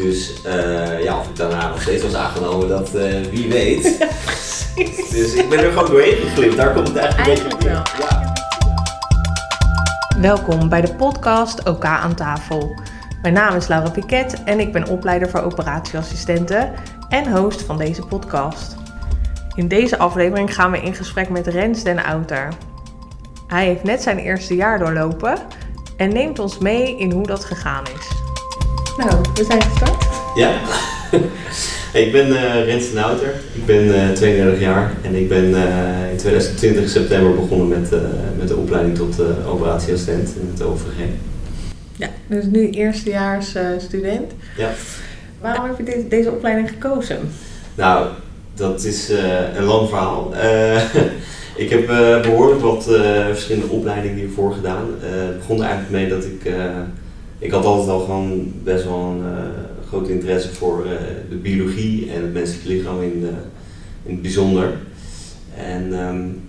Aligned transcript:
Dus 0.00 0.42
uh, 0.46 1.02
ja, 1.02 1.18
of 1.18 1.28
ik 1.28 1.36
daarna 1.36 1.68
nog 1.68 1.82
steeds 1.82 2.02
was 2.02 2.14
aangenomen, 2.14 2.68
dat 2.68 2.94
uh, 2.94 3.20
wie 3.30 3.48
weet. 3.48 3.82
dus 5.14 5.34
ik 5.34 5.48
ben 5.48 5.58
er 5.58 5.72
gewoon 5.72 5.90
doorheen 5.90 6.16
geglipt. 6.16 6.56
Daar 6.56 6.72
komt 6.72 6.88
het 6.88 6.96
eigenlijk, 6.96 7.28
eigenlijk 7.28 7.62
een 7.62 7.68
beetje 7.68 7.78
op. 7.78 8.08
Ja. 8.08 8.32
Welkom 10.20 10.68
bij 10.68 10.80
de 10.80 10.94
podcast 10.94 11.68
OK 11.68 11.84
aan 11.84 12.14
tafel. 12.14 12.80
Mijn 13.22 13.34
naam 13.34 13.56
is 13.56 13.68
Laura 13.68 13.90
Piquet 13.90 14.42
en 14.44 14.60
ik 14.60 14.72
ben 14.72 14.88
opleider 14.88 15.30
voor 15.30 15.40
operatieassistenten 15.40 16.72
en 17.08 17.32
host 17.32 17.62
van 17.62 17.78
deze 17.78 18.02
podcast. 18.02 18.76
In 19.54 19.68
deze 19.68 19.98
aflevering 19.98 20.54
gaan 20.54 20.70
we 20.70 20.80
in 20.80 20.94
gesprek 20.94 21.28
met 21.28 21.46
Rens 21.46 21.82
den 21.82 22.04
Outer. 22.04 22.48
Hij 23.46 23.66
heeft 23.66 23.82
net 23.82 24.02
zijn 24.02 24.18
eerste 24.18 24.54
jaar 24.54 24.78
doorlopen 24.78 25.38
en 25.96 26.12
neemt 26.12 26.38
ons 26.38 26.58
mee 26.58 26.98
in 26.98 27.12
hoe 27.12 27.26
dat 27.26 27.44
gegaan 27.44 27.84
is. 27.84 28.19
Nou, 29.04 29.20
we 29.34 29.44
zijn 29.44 29.62
gestart. 29.62 30.04
Ja. 30.34 30.50
ik 32.02 32.12
ben 32.12 32.28
uh, 32.28 32.64
Rens 32.64 32.92
den 32.92 33.04
Outer. 33.04 33.34
Ik 33.52 33.66
ben 33.66 33.84
uh, 33.84 34.10
32 34.10 34.60
jaar 34.60 34.92
en 35.02 35.14
ik 35.14 35.28
ben 35.28 35.44
uh, 35.44 36.10
in 36.10 36.16
2020 36.16 36.88
september 36.88 37.34
begonnen 37.34 37.68
met, 37.68 37.90
met 38.38 38.48
de 38.48 38.56
opleiding 38.56 38.96
tot 38.96 39.22
operatieassistent 39.46 40.28
in 40.40 40.50
het 40.52 40.62
OVG. 40.62 41.08
Ja, 41.96 42.08
dus 42.26 42.44
nu 42.44 42.70
eerstejaars 42.70 43.54
student. 43.78 44.32
Ja. 44.56 44.70
Waarom 45.40 45.66
heb 45.66 45.78
je 45.78 45.84
deze, 45.84 46.08
deze 46.08 46.30
opleiding 46.30 46.68
gekozen? 46.68 47.18
Nou, 47.74 48.06
dat 48.54 48.84
is 48.84 49.10
een 49.56 49.64
lang 49.64 49.88
verhaal. 49.88 50.34
ik 51.64 51.70
heb 51.70 51.86
behoorlijk 52.22 52.60
wat 52.60 52.84
verschillende 53.30 53.72
opleidingen 53.72 54.16
hiervoor 54.16 54.52
gedaan. 54.52 54.86
het 55.00 55.38
begon 55.38 55.62
eigenlijk 55.62 55.90
mee 55.90 56.08
dat 56.08 56.24
ik 56.24 56.52
ik 57.40 57.50
had 57.50 57.64
altijd 57.64 57.88
al 57.88 58.00
gewoon 58.00 58.52
best 58.62 58.84
wel 58.84 58.98
een 58.98 59.32
uh, 59.32 59.88
groot 59.88 60.08
interesse 60.08 60.54
voor 60.54 60.84
uh, 60.84 60.92
de 61.28 61.36
biologie 61.36 62.10
en 62.10 62.22
het 62.22 62.32
menselijk 62.32 62.64
lichaam 62.64 63.02
in, 63.02 63.18
uh, 63.22 63.28
in 64.02 64.12
het 64.12 64.22
bijzonder. 64.22 64.72
En 65.56 65.92
um, 65.92 66.40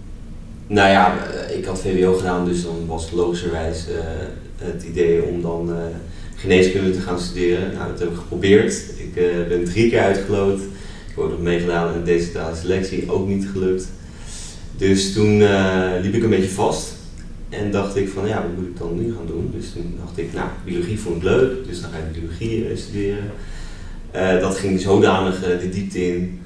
nou 0.67 0.89
ja, 0.89 1.17
ik 1.50 1.66
had 1.66 1.81
VWO 1.81 2.14
gedaan, 2.14 2.45
dus 2.45 2.64
dan 2.64 2.86
was 2.88 3.12
logischerwijs 3.12 3.86
het 4.58 4.84
idee 4.84 5.23
om 5.23 5.42
dan 5.42 5.69
geneeskunde 6.36 6.92
te 6.92 7.00
gaan 7.00 7.19
studeren. 7.19 7.73
Nou, 7.73 7.89
dat 7.92 8.00
heb 8.00 8.09
ik 8.09 8.16
geprobeerd. 8.16 8.73
Ik 8.97 9.14
ben 9.47 9.66
drie 9.66 9.89
keer 9.89 10.00
uitgeloot. 10.00 10.59
Ik 10.59 11.16
heb 11.16 11.17
ook 11.17 11.30
nog 11.30 11.42
meegedaan 11.42 11.94
in 11.94 12.03
deze 12.03 12.31
selectie, 12.62 13.12
ook 13.12 13.28
niet 13.28 13.47
gelukt. 13.52 13.88
Dus 14.78 15.14
toen 15.14 15.38
liep 16.02 16.14
ik 16.14 16.23
een 16.23 16.30
beetje 16.30 16.50
vast. 16.50 16.94
En 17.52 17.71
dacht 17.71 17.95
ik 17.95 18.09
van 18.09 18.27
ja, 18.27 18.41
wat 18.41 18.57
moet 18.57 18.67
ik 18.67 18.77
dan 18.77 18.95
nu 18.95 19.13
gaan 19.13 19.25
doen? 19.27 19.52
Dus 19.55 19.71
toen 19.71 19.95
dacht 19.99 20.17
ik, 20.17 20.33
nou, 20.33 20.47
biologie 20.66 20.99
vond 20.99 21.16
ik 21.16 21.23
leuk, 21.23 21.67
dus 21.67 21.81
dan 21.81 21.89
ga 21.91 21.97
ik 21.97 22.11
biologie 22.11 22.69
uh, 22.69 22.77
studeren. 22.77 23.31
Uh, 24.16 24.39
dat 24.39 24.57
ging 24.57 24.81
zodanig 24.81 25.35
uh, 25.35 25.59
de 25.59 25.69
diepte 25.69 26.07
in 26.07 26.39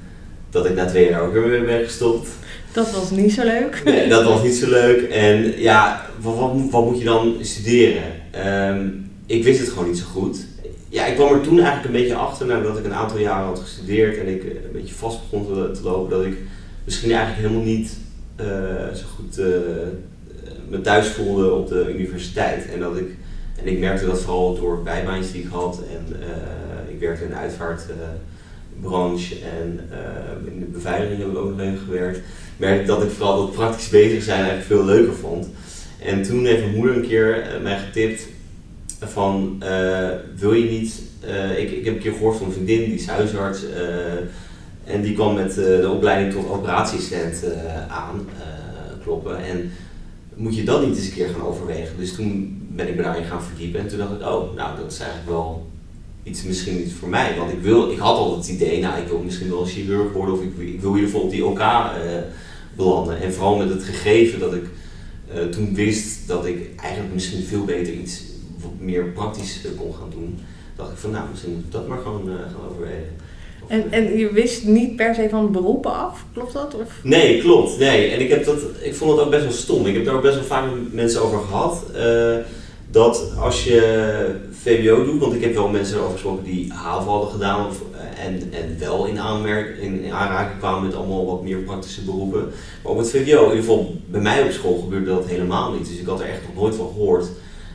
dat 0.50 0.66
ik 0.66 0.74
na 0.74 0.86
twee 0.86 1.08
jaar 1.08 1.22
ook 1.22 1.32
weer 1.32 1.64
ben 1.64 1.84
gestopt. 1.84 2.28
Dat 2.72 2.90
was 2.90 3.10
niet 3.10 3.32
zo 3.32 3.44
leuk. 3.44 3.82
Nee, 3.84 4.08
dat 4.08 4.24
was 4.24 4.42
niet 4.42 4.54
zo 4.54 4.68
leuk. 4.68 5.02
En 5.02 5.60
ja, 5.60 6.10
wat, 6.20 6.36
wat, 6.38 6.52
wat 6.70 6.84
moet 6.84 6.98
je 6.98 7.04
dan 7.04 7.34
studeren? 7.40 8.02
Um, 8.46 9.10
ik 9.26 9.44
wist 9.44 9.60
het 9.60 9.68
gewoon 9.68 9.88
niet 9.88 9.98
zo 9.98 10.04
goed. 10.04 10.46
Ja, 10.88 11.06
ik 11.06 11.14
kwam 11.14 11.32
er 11.32 11.40
toen 11.40 11.58
eigenlijk 11.58 11.86
een 11.86 12.00
beetje 12.00 12.14
achter 12.14 12.46
nadat 12.46 12.78
ik 12.78 12.84
een 12.84 12.94
aantal 12.94 13.18
jaren 13.18 13.46
had 13.46 13.58
gestudeerd 13.58 14.18
en 14.18 14.28
ik 14.28 14.42
een 14.42 14.72
beetje 14.72 14.94
vast 14.94 15.20
begon 15.30 15.46
te, 15.46 15.70
te 15.70 15.82
lopen, 15.82 16.10
dat 16.10 16.26
ik 16.26 16.36
misschien 16.84 17.10
eigenlijk 17.10 17.42
helemaal 17.42 17.66
niet 17.66 17.96
zo 18.94 19.04
goed 19.16 19.40
me 20.68 20.80
thuis 20.80 21.08
voelde 21.08 21.52
op 21.52 21.68
de 21.68 21.94
universiteit. 21.94 22.68
En, 22.72 22.80
dat 22.80 22.96
ik, 22.96 23.08
en 23.56 23.66
ik 23.66 23.78
merkte 23.78 24.06
dat 24.06 24.20
vooral 24.20 24.58
door 24.58 24.82
bijbaantjes 24.82 25.32
die 25.32 25.42
ik 25.42 25.50
had. 25.50 25.82
En 25.90 26.16
uh, 26.20 26.94
ik 26.94 27.00
werkte 27.00 27.24
in 27.24 27.30
de 27.30 27.36
uitvaartbranche 27.36 29.34
en 29.34 29.80
uh, 29.90 30.52
in 30.52 30.60
de 30.60 30.66
beveiliging 30.66 31.18
heb 31.18 31.30
ik 31.30 31.36
ook 31.36 31.56
nog 31.56 31.78
gewerkt. 31.84 32.20
Merkte 32.56 32.86
dat 32.86 33.02
ik 33.02 33.10
vooral 33.10 33.36
dat 33.36 33.52
praktisch 33.52 33.88
bezig 33.88 34.22
zijn 34.22 34.38
eigenlijk 34.38 34.66
veel 34.66 34.84
leuker 34.84 35.14
vond. 35.14 35.48
En 36.02 36.22
toen 36.22 36.44
heeft 36.44 36.60
mijn 36.60 36.76
moeder 36.76 36.96
een 36.96 37.08
keer 37.08 37.38
uh, 37.38 37.62
mij 37.62 37.78
getipt 37.78 38.26
van 39.00 39.62
wil 40.36 40.52
je 40.52 40.70
niet, 40.70 41.02
ik, 41.56 41.70
ik 41.70 41.84
heb 41.84 41.94
een 41.94 42.00
keer 42.00 42.12
gehoord 42.12 42.36
van 42.36 42.46
een 42.46 42.52
vriendin, 42.52 42.84
die 42.84 42.94
is 42.94 43.06
huisarts. 43.06 43.64
en 44.84 45.02
die 45.02 45.14
kwam 45.14 45.34
met 45.34 45.54
de 45.54 45.90
opleiding 45.90 46.32
tot 46.32 46.50
operatieassistent 46.50 47.44
aan 47.88 48.28
kloppen. 49.02 49.44
En 49.44 49.70
moet 50.36 50.56
je 50.56 50.64
dat 50.64 50.86
niet 50.86 50.96
eens 50.96 51.06
een 51.06 51.12
keer 51.12 51.28
gaan 51.28 51.46
overwegen? 51.46 51.96
Dus 51.98 52.14
toen 52.14 52.58
ben 52.70 52.88
ik 52.88 52.96
me 52.96 53.02
daarin 53.02 53.24
gaan 53.24 53.42
verdiepen 53.42 53.80
en 53.80 53.88
toen 53.88 53.98
dacht 53.98 54.12
ik, 54.12 54.20
oh, 54.20 54.54
nou 54.54 54.76
dat 54.76 54.92
is 54.92 54.98
eigenlijk 54.98 55.30
wel 55.30 55.66
iets 56.22 56.42
misschien 56.42 56.80
iets 56.80 56.92
voor 56.92 57.08
mij. 57.08 57.36
Want 57.38 57.52
ik, 57.52 57.60
wil, 57.60 57.90
ik 57.90 57.98
had 57.98 58.16
al 58.16 58.36
het 58.36 58.48
idee, 58.48 58.80
nou 58.80 59.00
ik 59.00 59.08
wil 59.08 59.18
misschien 59.18 59.50
wel 59.50 59.64
chirurg 59.64 60.12
worden 60.12 60.34
of 60.34 60.42
ik, 60.42 60.54
wil 60.56 60.90
in 60.90 60.96
ieder 60.96 61.10
geval 61.10 61.20
op 61.20 61.30
die 61.30 61.44
OK 61.44 61.58
uh, 61.58 61.94
belanden. 62.76 63.20
En 63.20 63.32
vooral 63.32 63.56
met 63.56 63.68
het 63.68 63.84
gegeven 63.84 64.40
dat 64.40 64.54
ik 64.54 64.64
uh, 65.34 65.44
toen 65.44 65.74
wist 65.74 66.28
dat 66.28 66.46
ik 66.46 66.80
eigenlijk 66.80 67.14
misschien 67.14 67.42
veel 67.42 67.64
beter 67.64 67.92
iets 67.92 68.22
meer 68.78 69.04
praktisch 69.04 69.64
uh, 69.64 69.70
kon 69.76 69.94
gaan 69.94 70.10
doen. 70.10 70.38
Dacht 70.76 70.90
ik 70.90 70.96
van 70.96 71.10
nou, 71.10 71.28
misschien 71.30 71.52
moet 71.52 71.64
ik 71.64 71.72
dat 71.72 71.88
maar 71.88 71.98
gewoon 71.98 72.26
gaan 72.26 72.70
overwegen. 72.70 73.16
En, 73.68 73.84
en 73.90 74.18
je 74.18 74.32
wist 74.32 74.64
niet 74.64 74.96
per 74.96 75.14
se 75.14 75.28
van 75.28 75.52
beroepen 75.52 75.92
af, 75.92 76.24
klopt 76.32 76.52
dat? 76.52 76.74
Of? 76.74 76.90
Nee, 77.02 77.40
klopt. 77.40 77.78
Nee. 77.78 78.10
En 78.10 78.20
ik, 78.20 78.28
heb 78.28 78.44
dat, 78.44 78.58
ik 78.82 78.94
vond 78.94 79.10
het 79.10 79.20
ook 79.20 79.30
best 79.30 79.42
wel 79.42 79.52
stom. 79.52 79.86
Ik 79.86 79.94
heb 79.94 80.04
daar 80.04 80.14
ook 80.14 80.22
best 80.22 80.34
wel 80.34 80.44
vaak 80.44 80.64
met 80.64 80.92
mensen 80.92 81.22
over 81.22 81.38
gehad. 81.38 81.82
Uh, 81.96 82.36
dat 82.90 83.32
als 83.38 83.64
je 83.64 84.34
VWO 84.50 85.04
doet, 85.04 85.20
want 85.20 85.34
ik 85.34 85.42
heb 85.42 85.54
wel 85.54 85.68
mensen 85.68 85.98
over 85.98 86.12
gesproken 86.12 86.44
die 86.44 86.72
HAVO 86.72 87.10
hadden 87.10 87.30
gedaan 87.30 87.66
of, 87.66 87.80
en, 88.24 88.52
en 88.52 88.76
wel 88.78 89.06
in, 89.06 89.18
aanmerk, 89.18 89.78
in, 89.78 90.02
in 90.02 90.12
aanraking 90.12 90.58
kwamen 90.58 90.82
met 90.82 90.94
allemaal 90.94 91.26
wat 91.26 91.42
meer 91.42 91.56
praktische 91.56 92.04
beroepen. 92.04 92.52
Maar 92.82 92.92
op 92.92 92.98
het 92.98 93.10
VWO, 93.10 93.42
in 93.42 93.48
ieder 93.48 93.56
geval 93.56 93.94
bij 94.06 94.20
mij 94.20 94.42
op 94.42 94.50
school, 94.50 94.78
gebeurde 94.78 95.06
dat 95.06 95.26
helemaal 95.26 95.72
niet. 95.72 95.88
Dus 95.88 95.98
ik 95.98 96.06
had 96.06 96.20
er 96.20 96.28
echt 96.28 96.40
nog 96.46 96.62
nooit 96.62 96.74
van 96.74 96.86
gehoord. 96.86 97.26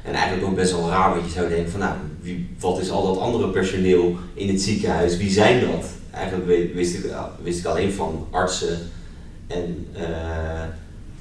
En 0.04 0.14
eigenlijk 0.14 0.48
ook 0.48 0.56
best 0.56 0.72
wel 0.72 0.90
raar, 0.90 1.10
want 1.10 1.26
je 1.26 1.32
zou 1.32 1.50
denken 1.50 1.72
van 1.72 1.80
nou, 1.80 1.94
wie, 2.22 2.50
wat 2.60 2.80
is 2.80 2.90
al 2.90 3.14
dat 3.14 3.20
andere 3.20 3.48
personeel 3.48 4.18
in 4.34 4.48
het 4.48 4.62
ziekenhuis, 4.62 5.18
wie 5.18 5.30
zijn 5.30 5.60
dat? 5.60 5.86
Eigenlijk 6.12 6.74
wist 6.74 6.94
ik, 6.94 7.06
wist 7.44 7.60
ik 7.60 7.66
alleen 7.66 7.92
van 7.92 8.28
artsen 8.32 8.78
en 9.48 9.88
uh, 9.98 10.02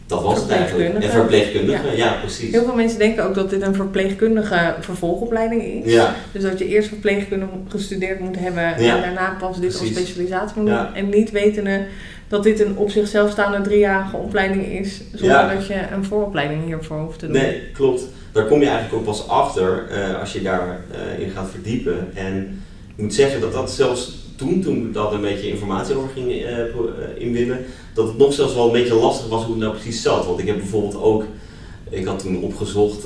dat 0.07 0.23
was 0.23 0.41
het 0.41 0.51
eigenlijk. 0.51 0.95
En 0.95 1.11
verpleegkundigen, 1.11 1.97
ja. 1.97 2.05
ja. 2.05 2.13
precies. 2.21 2.51
Heel 2.51 2.65
veel 2.65 2.75
mensen 2.75 2.99
denken 2.99 3.25
ook 3.25 3.35
dat 3.35 3.51
dit 3.51 3.63
een 3.63 3.75
verpleegkundige 3.75 4.75
vervolgopleiding 4.81 5.62
is. 5.62 5.93
Ja. 5.93 6.15
Dus 6.33 6.43
dat 6.43 6.59
je 6.59 6.67
eerst 6.67 6.89
verpleegkunde 6.89 7.47
gestudeerd 7.69 8.21
moet 8.21 8.39
hebben 8.39 8.65
en 8.65 9.01
daarna 9.01 9.37
pas 9.39 9.61
dit 9.61 9.81
als 9.81 9.89
specialisatie 9.89 10.61
moet 10.61 10.71
doen. 10.71 10.95
En 10.95 11.09
niet 11.09 11.31
wetende 11.31 11.87
dat 12.29 12.43
dit 12.43 12.61
een 12.61 12.77
op 12.77 12.91
zichzelf 12.91 13.31
staande 13.31 13.61
driejarige 13.61 14.17
opleiding 14.17 14.67
is, 14.67 15.01
zonder 15.12 15.55
dat 15.55 15.67
je 15.67 15.81
een 15.93 16.05
vooropleiding 16.05 16.65
hiervoor 16.65 16.99
hoeft 16.99 17.19
te 17.19 17.27
doen. 17.27 17.37
Nee, 17.37 17.62
klopt 17.73 18.03
daar 18.33 18.47
kom 18.47 18.61
je 18.61 18.67
eigenlijk 18.67 18.97
ook 18.97 19.05
pas 19.05 19.29
achter 19.29 19.89
uh, 19.91 20.21
als 20.21 20.33
je 20.33 20.43
daarin 20.43 20.77
uh, 20.93 21.25
in 21.25 21.31
gaat 21.31 21.51
verdiepen. 21.51 22.15
En 22.15 22.63
ik 22.97 23.03
moet 23.03 23.15
zeggen 23.15 23.41
dat 23.41 23.53
dat 23.53 23.71
zelfs 23.71 24.19
toen, 24.37 24.61
toen 24.63 24.93
daar 24.93 25.13
een 25.13 25.21
beetje 25.21 25.51
informatie 25.51 25.95
over 25.95 26.11
ging 26.15 26.33
uh, 26.33 26.59
inwinnen, 27.17 27.59
dat 27.95 28.07
het 28.07 28.19
nog 28.19 28.33
zelfs 28.33 28.55
wel 28.55 28.67
een 28.67 28.73
beetje 28.73 28.95
lastig 28.95 29.29
was 29.29 29.43
hoe 29.43 29.55
het 29.55 29.63
nou 29.63 29.73
precies 29.73 30.03
zat. 30.03 30.27
Want 30.27 30.39
ik 30.39 30.47
heb 30.47 30.57
bijvoorbeeld 30.57 31.03
ook, 31.03 31.25
ik 31.91 32.07
had 32.07 32.19
toen 32.19 32.43
opgezocht 32.43 33.05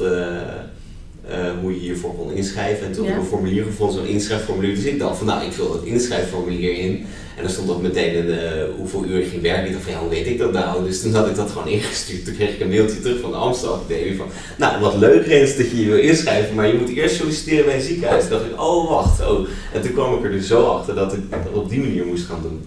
hoe 1.61 1.75
je 1.75 1.81
hiervoor 1.81 2.15
kon 2.15 2.33
inschrijven. 2.33 2.87
En 2.87 2.93
toen 2.93 3.05
heb 3.05 3.15
ik 3.15 3.21
een 3.21 3.27
formulier 3.27 3.65
gevonden, 3.65 3.97
zo'n 3.97 4.07
inschrijfformulier. 4.07 4.75
Dus 4.75 4.85
ik 4.85 4.99
dacht 4.99 5.19
van 5.19 5.27
nou, 5.27 5.45
ik 5.45 5.53
vul 5.53 5.73
dat 5.73 5.85
inschrijfformulier 5.85 6.79
in. 6.79 7.07
En 7.37 7.43
dan 7.43 7.53
stond 7.53 7.71
ook 7.71 7.83
meteen 7.83 8.39
hoeveel 8.77 9.05
uur 9.05 9.19
ik 9.19 9.29
ging 9.29 9.43
werken. 9.43 9.67
Ik 9.67 9.73
dacht 9.73 9.85
van 9.85 9.93
ja, 9.93 9.99
hoe 9.99 10.09
weet 10.09 10.27
ik 10.27 10.39
dat 10.39 10.53
nou? 10.53 10.85
Dus 10.85 11.03
toen 11.03 11.15
had 11.15 11.29
ik 11.29 11.35
dat 11.35 11.51
gewoon 11.51 11.69
ingestuurd. 11.69 12.25
Toen 12.25 12.35
kreeg 12.35 12.55
ik 12.55 12.61
een 12.61 12.69
mailtje 12.69 13.01
terug 13.01 13.21
van 13.21 13.31
de 13.31 13.37
Amsterdam 13.37 13.79
van, 14.17 14.27
nou 14.59 14.81
wat 14.81 14.97
leuk 14.97 15.27
is 15.27 15.57
dat 15.57 15.71
je 15.71 15.81
je 15.81 15.87
wil 15.87 15.99
inschrijven, 15.99 16.55
maar 16.55 16.67
je 16.67 16.79
moet 16.79 16.89
eerst 16.89 17.17
solliciteren 17.17 17.65
bij 17.65 17.75
een 17.75 17.83
ziekenhuis. 17.83 18.23
Toen 18.23 18.31
dacht 18.31 18.45
ik, 18.45 18.61
oh 18.61 18.91
wacht, 18.91 19.21
oh. 19.21 19.49
En 19.73 19.83
toen 19.83 19.93
kwam 19.93 20.15
ik 20.15 20.25
er 20.25 20.31
dus 20.31 20.47
zo 20.47 20.65
achter 20.65 20.95
dat 20.95 21.13
ik 21.13 21.31
dat 21.31 21.53
op 21.53 21.69
die 21.69 21.81
manier 21.81 22.07
moest 22.07 22.27
gaan 22.27 22.43
doen. 22.43 22.61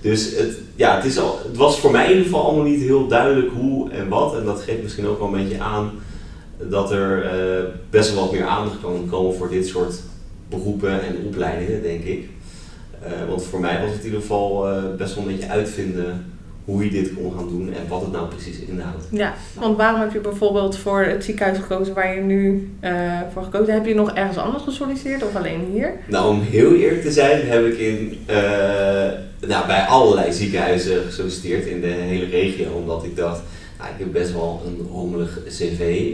Dus 0.00 0.36
het, 0.36 0.58
ja, 0.74 0.96
het, 0.96 1.04
is 1.04 1.18
al, 1.18 1.40
het 1.48 1.56
was 1.56 1.78
voor 1.78 1.90
mij 1.90 2.04
in 2.04 2.10
ieder 2.10 2.24
geval 2.24 2.44
allemaal 2.44 2.64
niet 2.64 2.82
heel 2.82 3.06
duidelijk 3.06 3.50
hoe 3.52 3.90
en 3.90 4.08
wat. 4.08 4.36
En 4.36 4.44
dat 4.44 4.62
geeft 4.62 4.82
misschien 4.82 5.06
ook 5.06 5.18
wel 5.18 5.34
een 5.34 5.42
beetje 5.42 5.60
aan 5.60 5.90
dat 6.68 6.92
er 6.92 7.24
uh, 7.24 7.64
best 7.90 8.14
wel 8.14 8.22
wat 8.22 8.32
meer 8.32 8.44
aandacht 8.44 8.80
kan 8.80 9.06
komen 9.10 9.36
voor 9.36 9.48
dit 9.48 9.66
soort 9.66 10.00
beroepen 10.48 11.02
en 11.02 11.16
opleidingen, 11.26 11.82
denk 11.82 12.04
ik. 12.04 12.28
Uh, 13.06 13.28
want 13.28 13.44
voor 13.44 13.60
mij 13.60 13.80
was 13.80 13.90
het 13.90 13.98
in 13.98 14.04
ieder 14.04 14.20
geval 14.20 14.68
uh, 14.68 14.82
best 14.96 15.14
wel 15.14 15.24
een 15.24 15.32
beetje 15.32 15.48
uitvinden 15.48 16.24
hoe 16.64 16.84
je 16.84 16.90
dit 16.90 17.14
kon 17.14 17.32
gaan 17.36 17.48
doen 17.48 17.72
en 17.72 17.88
wat 17.88 18.00
het 18.00 18.12
nou 18.12 18.28
precies 18.28 18.58
inhoudt. 18.58 19.04
Ja, 19.10 19.34
want 19.54 19.76
waarom 19.76 20.00
heb 20.00 20.12
je 20.12 20.20
bijvoorbeeld 20.20 20.76
voor 20.76 21.02
het 21.02 21.24
ziekenhuis 21.24 21.58
gekozen 21.58 21.94
waar 21.94 22.14
je 22.14 22.20
nu 22.20 22.70
uh, 22.84 23.20
voor 23.32 23.42
gekozen 23.42 23.74
Heb 23.74 23.86
je 23.86 23.94
nog 23.94 24.12
ergens 24.12 24.36
anders 24.36 24.64
gesolliciteerd 24.64 25.22
of 25.22 25.36
alleen 25.36 25.68
hier? 25.72 25.92
Nou, 26.06 26.28
om 26.28 26.40
heel 26.40 26.74
eerlijk 26.74 27.02
te 27.02 27.12
zijn 27.12 27.46
heb 27.46 27.66
ik 27.66 27.78
in, 27.78 28.18
nou, 29.46 29.66
bij 29.66 29.84
allerlei 29.84 30.32
ziekenhuizen 30.32 31.02
gesolliciteerd 31.02 31.66
in 31.66 31.80
de 31.80 31.86
hele 31.86 32.26
regio. 32.26 32.70
Omdat 32.72 33.04
ik 33.04 33.16
dacht, 33.16 33.40
ik 33.88 33.98
heb 33.98 34.12
best 34.12 34.32
wel 34.32 34.62
een 34.66 34.86
rommelig 34.90 35.38
cv 35.48 36.12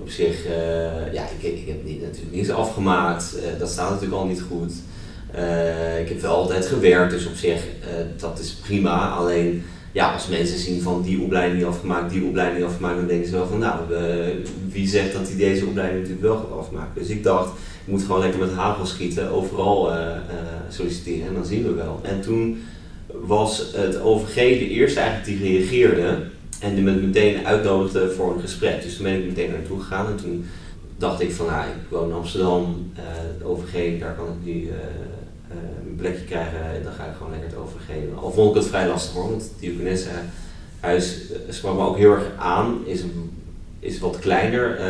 op 0.00 0.08
zich, 0.08 0.46
uh, 0.46 1.12
ja, 1.12 1.22
ik, 1.38 1.42
ik 1.42 1.66
heb 1.66 1.84
niet, 1.84 2.02
natuurlijk 2.02 2.36
niets 2.36 2.50
afgemaakt. 2.50 3.36
Uh, 3.36 3.58
dat 3.58 3.70
staat 3.70 3.90
natuurlijk 3.90 4.20
al 4.20 4.26
niet 4.26 4.42
goed. 4.42 4.72
Ik 6.00 6.08
heb 6.08 6.20
wel 6.20 6.34
altijd 6.34 6.66
gewerkt, 6.66 7.10
dus 7.10 7.26
op 7.26 7.34
zich, 7.34 7.62
dat 8.16 8.38
is 8.38 8.52
prima. 8.52 9.08
Alleen, 9.08 9.62
ja, 9.92 10.12
als 10.12 10.28
mensen 10.28 10.58
zien 10.58 10.82
van 10.82 11.02
die 11.02 11.20
opleiding 11.20 11.64
afgemaakt, 11.64 12.12
die 12.12 12.24
opleiding 12.24 12.64
afgemaakt, 12.64 12.96
dan 12.96 13.06
denken 13.06 13.28
ze 13.28 13.34
wel 13.34 13.46
van, 13.46 13.58
nou, 13.58 13.78
wie 14.68 14.88
zegt 14.88 15.12
dat 15.12 15.28
hij 15.28 15.36
deze 15.36 15.66
opleiding 15.66 16.00
natuurlijk 16.00 16.26
wel 16.26 16.36
gaat 16.36 16.58
afmaken. 16.58 17.00
Dus 17.02 17.08
ik 17.08 17.22
dacht, 17.22 17.48
ik 17.84 17.92
moet 17.92 18.02
gewoon 18.02 18.20
lekker 18.20 18.40
met 18.40 18.52
hagel 18.52 18.86
schieten, 18.86 19.30
overal 19.30 19.92
solliciteren 20.68 21.26
en 21.26 21.34
dan 21.34 21.46
zien 21.46 21.62
we 21.62 21.72
wel. 21.72 22.00
En 22.02 22.20
toen 22.20 22.62
was 23.12 23.72
het 23.72 24.00
OVG 24.00 24.34
de 24.34 24.68
eerste 24.68 25.00
eigenlijk 25.00 25.38
die 25.38 25.48
reageerde. 25.48 26.18
En 26.60 26.74
die 26.74 26.84
me 26.84 26.92
meteen 26.92 27.46
uitnodigde 27.46 28.10
voor 28.10 28.34
een 28.34 28.40
gesprek. 28.40 28.82
Dus 28.82 28.94
toen 28.94 29.04
ben 29.04 29.14
ik 29.14 29.26
meteen 29.26 29.50
naartoe 29.50 29.80
gegaan. 29.80 30.06
En 30.06 30.16
toen 30.16 30.46
dacht 30.96 31.20
ik 31.20 31.32
van, 31.32 31.46
nou, 31.46 31.66
ik 31.66 31.88
woon 31.88 32.08
in 32.08 32.14
Amsterdam, 32.14 32.92
uh, 32.94 33.00
het 33.06 33.42
OVG, 33.42 34.00
daar 34.00 34.14
kan 34.14 34.26
ik 34.26 34.46
nu 34.46 34.62
uh, 34.62 34.72
een 35.86 35.96
plekje 35.96 36.24
krijgen. 36.24 36.74
En 36.74 36.82
dan 36.82 36.92
ga 36.92 37.04
ik 37.04 37.16
gewoon 37.16 37.32
lekker 37.32 37.48
het 37.48 37.58
OVG 37.58 38.22
Al 38.22 38.32
vond 38.32 38.50
ik 38.50 38.62
het 38.62 38.70
vrij 38.70 38.88
lastig 38.88 39.14
hoor, 39.14 39.30
want 39.30 39.42
het 39.42 39.52
Diogenesse 39.60 40.10
huis 40.80 41.18
sprak 41.48 41.74
me 41.74 41.80
ook 41.80 41.96
heel 41.96 42.12
erg 42.12 42.30
aan. 42.38 42.78
Is, 42.84 43.02
is 43.80 43.98
wat 43.98 44.18
kleiner. 44.18 44.80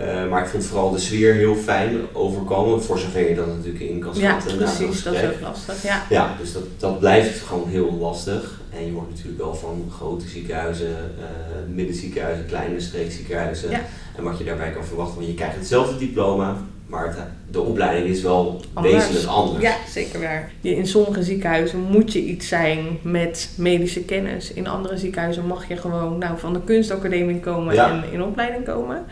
Uh, 0.00 0.28
maar 0.30 0.42
ik 0.42 0.48
vond 0.48 0.64
vooral 0.64 0.90
de 0.90 0.98
sfeer 0.98 1.34
heel 1.34 1.54
fijn 1.54 1.96
overkomen, 2.12 2.82
voor 2.82 2.98
zover 2.98 3.28
je 3.28 3.34
dat 3.34 3.46
natuurlijk 3.46 3.84
in 3.84 3.98
kan 3.98 4.14
schatten. 4.14 4.50
Ja, 4.50 4.56
precies, 4.56 5.02
dat 5.02 5.14
is 5.14 5.22
ook 5.22 5.40
lastig. 5.42 5.82
Ja, 5.82 6.02
ja 6.10 6.34
dus 6.40 6.52
dat, 6.52 6.62
dat 6.76 6.98
blijft 6.98 7.40
gewoon 7.40 7.68
heel 7.68 7.92
lastig. 7.92 8.60
En 8.74 8.86
je 8.86 8.92
wordt 8.92 9.10
natuurlijk 9.10 9.38
wel 9.38 9.54
van 9.54 9.90
grote 9.96 10.28
ziekenhuizen, 10.28 10.88
uh, 10.88 11.74
middenziekenhuizen, 11.74 12.46
kleine 12.46 12.80
streekziekenhuizen. 12.80 13.70
En 14.16 14.22
wat 14.22 14.38
je 14.38 14.44
daarbij 14.44 14.70
kan 14.70 14.84
verwachten, 14.84 15.16
want 15.16 15.28
je 15.28 15.34
krijgt 15.34 15.56
hetzelfde 15.56 15.98
diploma, 15.98 16.56
maar 16.86 17.28
de 17.50 17.60
opleiding 17.60 18.06
is 18.06 18.22
wel 18.22 18.60
wezenlijk 18.74 19.26
anders. 19.26 19.62
Ja, 19.62 19.76
zeker 19.88 20.20
waar. 20.20 20.52
In 20.60 20.86
sommige 20.86 21.22
ziekenhuizen 21.22 21.80
moet 21.80 22.12
je 22.12 22.24
iets 22.24 22.48
zijn 22.48 22.98
met 23.02 23.50
medische 23.56 24.00
kennis. 24.00 24.52
In 24.52 24.66
andere 24.66 24.98
ziekenhuizen 24.98 25.46
mag 25.46 25.68
je 25.68 25.76
gewoon 25.76 26.18
nou, 26.18 26.38
van 26.38 26.52
de 26.52 26.60
kunstacademie 26.64 27.40
komen 27.40 27.78
en 27.78 28.04
in 28.12 28.22
opleiding 28.22 28.64
komen. 28.64 29.04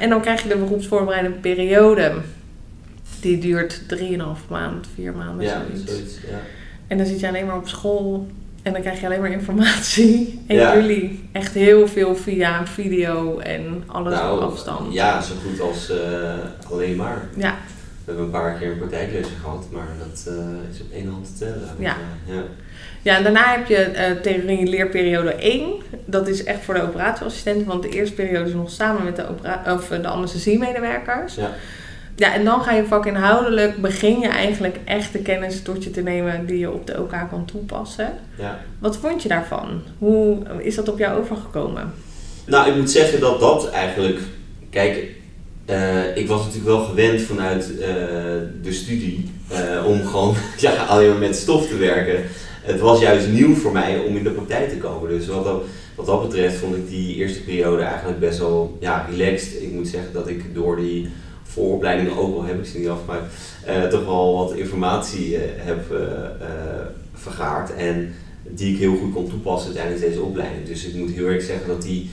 En 0.00 0.08
dan 0.08 0.20
krijg 0.20 0.42
je 0.42 0.48
de 0.48 0.56
beroepsvoorbereidende 0.56 1.38
periode. 1.38 2.12
Die 3.20 3.38
duurt 3.38 3.80
3,5 3.94 4.06
maand, 4.48 4.86
4 4.94 5.12
maanden, 5.12 5.46
ja, 5.46 5.62
zoiets. 5.74 6.14
ja. 6.28 6.38
En 6.86 6.98
dan 6.98 7.06
zit 7.06 7.20
je 7.20 7.28
alleen 7.28 7.46
maar 7.46 7.56
op 7.56 7.68
school 7.68 8.26
en 8.62 8.72
dan 8.72 8.80
krijg 8.80 9.00
je 9.00 9.06
alleen 9.06 9.20
maar 9.20 9.30
informatie. 9.30 10.38
En 10.46 10.56
jullie 10.56 11.28
echt 11.32 11.54
heel 11.54 11.88
veel 11.88 12.16
via 12.16 12.66
video 12.66 13.38
en 13.38 13.82
alles 13.86 14.14
nou, 14.14 14.36
op 14.36 14.50
afstand. 14.50 14.92
Ja, 14.92 15.22
zo 15.22 15.34
goed 15.48 15.60
als 15.60 15.90
uh, 15.90 16.70
alleen 16.70 16.96
maar. 16.96 17.28
Ja. 17.36 17.56
We 18.04 18.16
hebben 18.16 18.24
een 18.24 18.30
paar 18.30 18.58
keer 18.58 18.70
een 18.70 18.78
praktijklessen 18.78 19.36
gehad, 19.42 19.66
maar 19.72 19.88
dat 19.98 20.26
uh, 20.28 20.44
is 20.72 20.80
op 20.80 20.92
één 20.92 21.10
hand 21.10 21.26
te 21.26 21.44
tellen. 21.44 21.74
Ja. 21.78 21.96
ja. 22.26 22.42
Ja, 23.02 23.16
en 23.16 23.22
daarna 23.22 23.56
heb 23.56 23.66
je 23.66 23.90
uh, 23.94 24.20
theorie 24.22 24.66
leerperiode 24.66 25.34
1. 25.34 25.72
Dat 26.04 26.28
is 26.28 26.44
echt 26.44 26.60
voor 26.62 26.74
de 26.74 26.82
operatieassistenten, 26.82 27.66
want 27.66 27.82
de 27.82 27.88
eerste 27.88 28.14
periode 28.14 28.48
is 28.48 28.54
nog 28.54 28.70
samen 28.70 29.04
met 29.04 29.16
de, 29.16 29.26
of 29.66 29.88
de 29.88 30.08
anesthesiemedewerkers. 30.08 31.34
Ja. 31.34 31.50
Ja, 32.16 32.34
en 32.34 32.44
dan 32.44 32.62
ga 32.62 32.72
je 32.72 32.84
vakinhoudelijk, 32.84 33.76
begin 33.76 34.20
je 34.20 34.28
eigenlijk 34.28 34.76
echt 34.84 35.12
de 35.12 35.18
kennis 35.18 35.62
tot 35.62 35.84
je 35.84 35.90
te 35.90 36.00
nemen 36.00 36.46
die 36.46 36.58
je 36.58 36.70
op 36.70 36.86
de 36.86 37.00
OK 37.00 37.14
kan 37.30 37.44
toepassen. 37.44 38.12
Ja. 38.38 38.58
Wat 38.78 38.96
vond 38.96 39.22
je 39.22 39.28
daarvan? 39.28 39.82
Hoe 39.98 40.38
is 40.58 40.74
dat 40.74 40.88
op 40.88 40.98
jou 40.98 41.20
overgekomen? 41.20 41.92
Nou, 42.46 42.70
ik 42.70 42.76
moet 42.76 42.90
zeggen 42.90 43.20
dat 43.20 43.40
dat 43.40 43.70
eigenlijk, 43.70 44.18
kijk, 44.70 45.04
uh, 45.70 46.16
ik 46.16 46.28
was 46.28 46.38
natuurlijk 46.38 46.66
wel 46.66 46.84
gewend 46.84 47.20
vanuit 47.20 47.70
uh, 47.70 47.84
de 48.62 48.72
studie 48.72 49.30
om 49.86 50.06
gewoon 50.06 50.34
ja, 50.56 50.72
alleen 50.72 51.08
maar 51.08 51.18
met 51.18 51.36
stof 51.36 51.68
te 51.68 51.76
werken. 51.76 52.22
Het 52.60 52.80
was 52.80 53.00
juist 53.00 53.28
nieuw 53.28 53.54
voor 53.54 53.72
mij 53.72 53.98
om 53.98 54.16
in 54.16 54.24
de 54.24 54.30
praktijk 54.30 54.68
te 54.68 54.76
komen. 54.76 55.08
Dus 55.08 55.26
wat 55.26 55.44
dat, 55.44 55.62
wat 55.94 56.06
dat 56.06 56.22
betreft 56.22 56.56
vond 56.56 56.76
ik 56.76 56.88
die 56.88 57.16
eerste 57.16 57.42
periode 57.42 57.82
eigenlijk 57.82 58.20
best 58.20 58.38
wel 58.38 58.76
ja, 58.80 59.06
relaxed. 59.10 59.62
Ik 59.62 59.72
moet 59.72 59.88
zeggen 59.88 60.12
dat 60.12 60.28
ik 60.28 60.54
door 60.54 60.76
die 60.76 61.08
vooropleidingen 61.42 62.16
ook 62.16 62.36
al 62.36 62.44
heb 62.44 62.58
ik 62.58 62.66
ze 62.66 62.78
niet 62.78 62.88
afgemaakt, 62.88 63.34
uh, 63.68 63.84
toch 63.84 64.04
wel 64.04 64.36
wat 64.36 64.54
informatie 64.54 65.34
uh, 65.34 65.40
heb 65.56 65.92
uh, 65.92 65.98
vergaard 67.14 67.74
en 67.74 68.12
die 68.48 68.72
ik 68.72 68.78
heel 68.78 68.96
goed 68.96 69.12
kon 69.12 69.28
toepassen 69.28 69.74
tijdens 69.74 70.00
deze 70.00 70.22
opleiding. 70.22 70.66
Dus 70.66 70.84
ik 70.84 70.94
moet 70.94 71.10
heel 71.10 71.26
erg 71.26 71.42
zeggen 71.42 71.68
dat 71.68 71.82
die, 71.82 72.10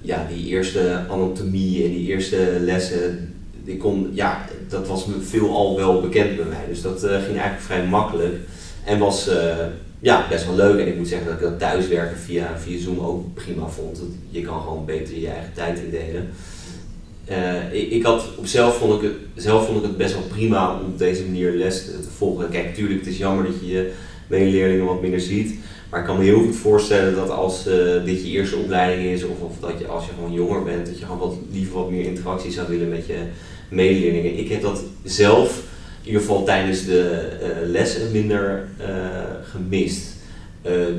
ja, 0.00 0.26
die 0.34 0.46
eerste 0.46 1.04
anatomie 1.08 1.84
en 1.84 1.90
die 1.90 2.08
eerste 2.08 2.56
lessen, 2.60 3.34
die 3.64 3.76
kon, 3.76 4.10
ja, 4.12 4.46
dat 4.68 4.88
was 4.88 5.06
me 5.06 5.20
veel 5.20 5.56
al 5.56 5.76
wel 5.76 6.00
bekend 6.00 6.36
bij 6.36 6.44
mij. 6.44 6.64
Dus 6.68 6.82
dat 6.82 6.98
ging 7.00 7.38
eigenlijk 7.38 7.60
vrij 7.60 7.86
makkelijk 7.86 8.34
en 8.84 8.98
was 8.98 9.28
ja, 10.00 10.26
best 10.28 10.46
wel 10.46 10.54
leuk. 10.54 10.80
En 10.80 10.86
ik 10.86 10.96
moet 10.96 11.08
zeggen 11.08 11.26
dat 11.26 11.36
ik 11.36 11.42
dat 11.42 11.58
thuiswerken 11.58 12.16
via, 12.16 12.58
via 12.58 12.80
Zoom 12.80 12.98
ook 12.98 13.34
prima 13.34 13.66
vond. 13.66 14.00
Je 14.30 14.40
kan 14.40 14.60
gewoon 14.60 14.84
beter 14.84 15.18
je 15.18 15.28
eigen 15.28 15.52
tijd 15.54 15.78
indelen. 15.78 16.28
Uh, 17.30 17.92
ik, 17.92 18.02
had 18.02 18.24
op 18.36 18.46
zelf 18.46 18.76
vond 18.76 19.02
ik 19.02 19.08
het, 19.08 19.44
zelf 19.44 19.66
vond 19.66 19.78
ik 19.78 19.82
het 19.82 19.96
best 19.96 20.14
wel 20.14 20.22
prima 20.22 20.74
om 20.74 20.86
op 20.86 20.98
deze 20.98 21.24
manier 21.24 21.52
les 21.52 21.84
te, 21.84 22.10
volgen. 22.16 22.50
Kijk, 22.50 22.66
natuurlijk, 22.66 23.00
het 23.00 23.08
is 23.08 23.18
jammer 23.18 23.44
dat 23.44 23.60
je 23.60 23.66
je 23.66 23.92
medeleerlingen 24.26 24.84
wat 24.84 25.00
minder 25.00 25.20
ziet. 25.20 25.58
Maar 25.90 26.00
ik 26.00 26.06
kan 26.06 26.18
me 26.18 26.24
heel 26.24 26.42
goed 26.42 26.56
voorstellen 26.56 27.14
dat 27.14 27.30
als 27.30 27.66
uh, 27.66 28.04
dit 28.04 28.22
je 28.22 28.30
eerste 28.30 28.56
opleiding 28.56 29.08
is, 29.08 29.24
of, 29.24 29.40
of 29.40 29.52
dat 29.60 29.78
je 29.78 29.86
als 29.86 30.04
je 30.04 30.10
gewoon 30.14 30.32
jonger 30.32 30.62
bent, 30.62 30.86
dat 30.86 30.98
je 30.98 31.04
gewoon 31.04 31.20
wat, 31.20 31.34
liever 31.52 31.74
wat 31.74 31.90
meer 31.90 32.04
interactie 32.04 32.50
zou 32.50 32.68
willen 32.68 32.88
met 32.88 33.06
je 33.06 33.16
medeleerlingen. 33.68 34.38
Ik 34.38 34.48
heb 34.48 34.62
dat 34.62 34.82
zelf 35.04 35.62
ieder 36.10 36.26
geval 36.26 36.44
tijdens 36.44 36.84
de 36.84 37.28
uh, 37.42 37.70
lessen 37.70 38.12
minder 38.12 38.68
gemist. 39.42 40.16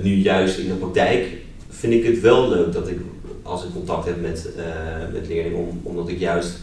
nu 0.01 0.15
juist 0.15 0.57
in 0.57 0.67
de 0.67 0.73
praktijk 0.73 1.25
vind 1.69 1.93
ik 1.93 2.03
het 2.03 2.19
wel 2.19 2.49
leuk 2.49 2.73
dat 2.73 2.87
ik 2.87 2.97
als 3.43 3.63
ik 3.63 3.69
contact 3.73 4.05
heb 4.05 4.21
met, 4.21 4.49
met 5.13 5.27
leerlingen, 5.27 5.59
om, 5.59 5.79
omdat 5.83 6.09
ik 6.09 6.19
juist 6.19 6.59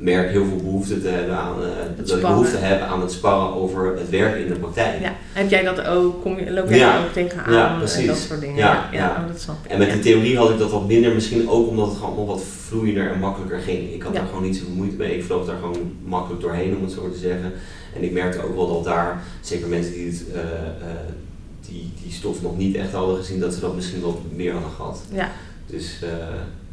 merk 0.00 0.30
heel 0.30 0.44
veel 0.44 0.56
behoefte 0.56 1.00
te 1.00 1.08
hebben 1.08 1.36
aan, 1.36 1.60
uh, 1.60 1.66
dat 1.96 2.16
ik 2.16 2.20
behoefte 2.20 2.56
heb 2.56 2.80
aan 2.80 3.00
het 3.00 3.12
sparren 3.12 3.54
over 3.54 3.96
het 3.96 4.10
werken 4.10 4.40
in 4.40 4.48
de 4.52 4.58
praktijk. 4.58 5.00
Ja. 5.00 5.12
Heb 5.32 5.50
jij 5.50 5.62
dat 5.62 5.86
ook? 5.86 6.22
Kom 6.22 6.38
je, 6.38 6.50
loop 6.50 6.68
jij 6.68 6.78
ja. 6.78 6.98
ook 6.98 7.12
tegenaan 7.12 7.52
ja, 7.52 7.76
precies. 7.78 8.00
en 8.00 8.06
dat 8.06 8.16
soort 8.16 8.40
dingen? 8.40 8.56
Ja, 8.56 8.88
ja, 8.92 8.98
ja. 8.98 9.16
Oh, 9.20 9.28
dat 9.28 9.40
snap 9.40 9.56
ik. 9.64 9.70
En 9.70 9.78
met 9.78 9.92
de 9.92 9.98
theorie 9.98 10.36
had 10.36 10.50
ik 10.50 10.58
dat 10.58 10.70
wat 10.70 10.86
minder, 10.86 11.14
misschien 11.14 11.48
ook 11.48 11.68
omdat 11.68 11.88
het 11.88 11.98
gewoon 11.98 12.26
wat 12.26 12.42
vloeiender 12.42 13.10
en 13.10 13.18
makkelijker 13.18 13.58
ging. 13.58 13.92
Ik 13.92 14.02
had 14.02 14.14
daar 14.14 14.26
gewoon 14.26 14.42
niet 14.42 14.56
zoveel 14.56 14.74
moeite 14.74 14.96
mee. 14.96 15.16
Ik 15.16 15.24
vloog 15.24 15.46
daar 15.46 15.58
gewoon 15.58 15.96
makkelijk 16.04 16.42
doorheen, 16.42 16.76
om 16.76 16.82
het 16.82 16.92
zo 16.92 17.10
te 17.10 17.18
zeggen. 17.18 17.52
En 17.96 18.02
ik 18.02 18.12
merkte 18.12 18.44
ook 18.44 18.54
wel 18.54 18.74
dat 18.74 18.84
daar, 18.84 19.22
zeker 19.40 19.68
mensen 19.68 19.92
die 19.92 20.06
het, 20.06 20.24
uh, 20.34 20.40
die, 21.68 21.92
die 22.02 22.12
stof 22.12 22.42
nog 22.42 22.56
niet 22.56 22.76
echt 22.76 22.92
hadden 22.92 23.16
gezien, 23.16 23.40
dat 23.40 23.54
ze 23.54 23.60
dat 23.60 23.74
misschien 23.74 24.00
wat 24.00 24.18
meer 24.34 24.52
hadden 24.52 24.70
gehad. 24.70 25.00
Ja. 25.12 25.30
Dus, 25.66 26.00
uh, 26.04 26.10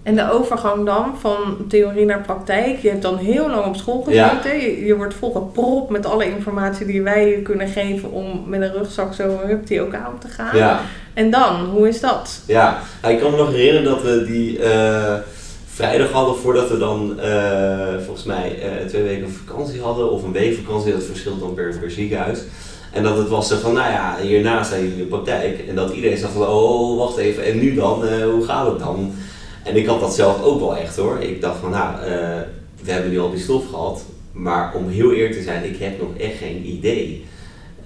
en 0.07 0.15
de 0.15 0.31
overgang 0.31 0.85
dan 0.85 1.13
van 1.19 1.57
theorie 1.69 2.05
naar 2.05 2.21
praktijk. 2.21 2.79
Je 2.81 2.89
hebt 2.89 3.01
dan 3.01 3.17
heel 3.17 3.49
lang 3.49 3.65
op 3.65 3.75
school 3.75 4.01
gezeten. 4.01 4.59
Je, 4.59 4.85
je, 4.85 4.95
wordt 4.95 5.13
volgepropt 5.13 5.89
met 5.89 6.05
alle 6.05 6.25
informatie 6.25 6.85
die 6.85 7.01
wij 7.01 7.29
je 7.29 7.41
kunnen 7.41 7.67
geven 7.67 8.11
om 8.11 8.43
met 8.45 8.61
een 8.61 8.71
rugzak 8.71 9.13
zo 9.13 9.39
hup 9.45 9.67
die 9.67 9.81
ook 9.81 9.93
aan 9.93 10.17
te 10.19 10.27
gaan. 10.27 10.57
Ja. 10.57 10.81
En 11.13 11.31
dan, 11.31 11.65
hoe 11.65 11.87
is 11.87 11.99
dat? 11.99 12.41
Ja, 12.45 12.79
nou, 13.01 13.13
ik 13.13 13.19
kan 13.19 13.31
me 13.31 13.37
nog 13.37 13.51
herinneren 13.51 13.83
dat 13.83 14.01
we 14.01 14.23
die 14.25 14.59
uh, 14.59 15.13
vrijdag 15.65 16.11
hadden 16.11 16.35
voordat 16.35 16.69
we 16.69 16.77
dan 16.77 17.19
uh, 17.23 18.05
volgens 18.05 18.25
mij 18.25 18.59
twee 18.87 19.03
weken 19.03 19.31
vakantie 19.31 19.81
hadden. 19.81 20.11
Of 20.11 20.23
een 20.23 20.31
week 20.31 20.57
vakantie, 20.65 20.91
dat 20.91 21.03
verschilt 21.03 21.39
dan 21.39 21.53
per, 21.53 21.77
per 21.79 21.91
ziekenhuis. 21.91 22.39
En 22.91 23.03
dat 23.03 23.17
het 23.17 23.27
was 23.27 23.53
van, 23.53 23.73
nou 23.73 23.91
ja, 23.91 24.17
hierna 24.21 24.63
zijn 24.63 24.81
jullie 24.81 24.95
in 24.95 25.01
de 25.01 25.09
praktijk. 25.09 25.65
En 25.69 25.75
dat 25.75 25.93
iedereen 25.93 26.17
zegt 26.17 26.31
van, 26.31 26.47
oh, 26.47 26.97
wacht 26.97 27.17
even, 27.17 27.45
en 27.45 27.59
nu 27.59 27.75
dan? 27.75 28.07
Hoe 28.23 28.45
gaat 28.45 28.67
het 28.67 28.79
dan? 28.79 29.13
En 29.67 29.75
ik 29.75 29.85
had 29.85 29.99
dat 29.99 30.15
zelf 30.15 30.43
ook 30.43 30.59
wel 30.59 30.77
echt 30.77 30.95
hoor. 30.95 31.19
Ik 31.19 31.41
dacht 31.41 31.59
van, 31.59 31.69
nou, 31.69 31.95
uh, 31.99 32.07
we 32.83 32.91
hebben 32.91 33.11
nu 33.11 33.19
al 33.19 33.31
die 33.31 33.39
stof 33.39 33.69
gehad. 33.69 34.01
Maar 34.31 34.73
om 34.75 34.89
heel 34.89 35.13
eerlijk 35.13 35.33
te 35.33 35.43
zijn, 35.43 35.63
ik 35.63 35.77
heb 35.77 35.99
nog 35.99 36.17
echt 36.17 36.37
geen 36.37 36.65
idee. 36.65 37.25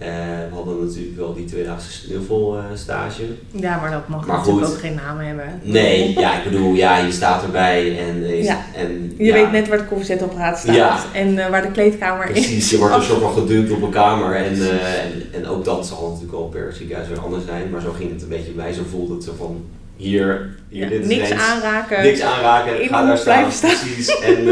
Uh, 0.02 0.08
we 0.50 0.56
hadden 0.56 0.86
natuurlijk 0.86 1.18
wel 1.18 1.34
die 1.34 1.46
tweedaagse 1.46 1.92
snuffelstage. 1.92 3.24
Uh, 3.24 3.62
ja, 3.62 3.80
maar 3.80 3.92
dat 3.92 4.08
mag 4.08 4.26
maar 4.26 4.38
natuurlijk 4.38 4.68
ook 4.68 4.80
geen 4.80 4.96
naam 4.96 5.18
hebben. 5.18 5.60
Nee, 5.64 6.20
ja, 6.20 6.38
ik 6.38 6.52
bedoel, 6.52 6.74
ja, 6.74 6.98
je 6.98 7.12
staat 7.12 7.44
erbij 7.44 8.08
en... 8.08 8.24
Is, 8.24 8.46
ja. 8.46 8.66
en 8.76 9.14
je 9.18 9.34
weet 9.34 9.52
net 9.52 9.68
waar 9.68 9.78
de 9.78 9.86
koffiezetapparaat 9.86 10.58
staat 10.58 10.76
ja. 10.76 11.00
en 11.14 11.28
uh, 11.28 11.50
waar 11.50 11.62
de 11.62 11.72
kleedkamer 11.72 12.26
Precies, 12.26 12.44
is. 12.44 12.52
Precies, 12.52 12.72
je 12.72 12.78
wordt 12.78 12.96
een 12.96 13.04
soort 13.04 13.22
van 13.32 13.34
gedumpt 13.34 13.72
op 13.72 13.82
een 13.82 13.90
kamer 13.90 14.36
en, 14.36 14.54
en, 14.54 15.24
en, 15.32 15.48
ook 15.48 15.66
dat 15.66 15.88
zal 15.88 16.10
natuurlijk 16.10 16.38
al 16.38 16.48
per 16.48 16.74
ziekenhuis 16.74 17.08
weer 17.08 17.20
anders 17.20 17.46
zijn. 17.46 17.70
Maar 17.70 17.82
zo 17.82 17.92
ging 17.92 18.12
het 18.12 18.22
een 18.22 18.28
beetje 18.28 18.52
bij, 18.52 18.74
zo 18.74 18.82
voelde 18.90 19.14
het 19.14 19.24
zo 19.24 19.34
van... 19.38 19.64
Hier, 20.02 20.56
hier 20.70 20.84
ja, 20.84 20.90
dit 20.90 21.06
niks 21.06 21.30
eens, 21.30 21.40
aanraken. 21.40 22.04
Niks 22.04 22.22
aanraken, 22.22 22.88
ga 22.88 23.06
daar 23.06 23.18
staan. 23.18 23.52
staan. 23.52 23.70
Precies. 23.70 24.20
En, 24.30 24.48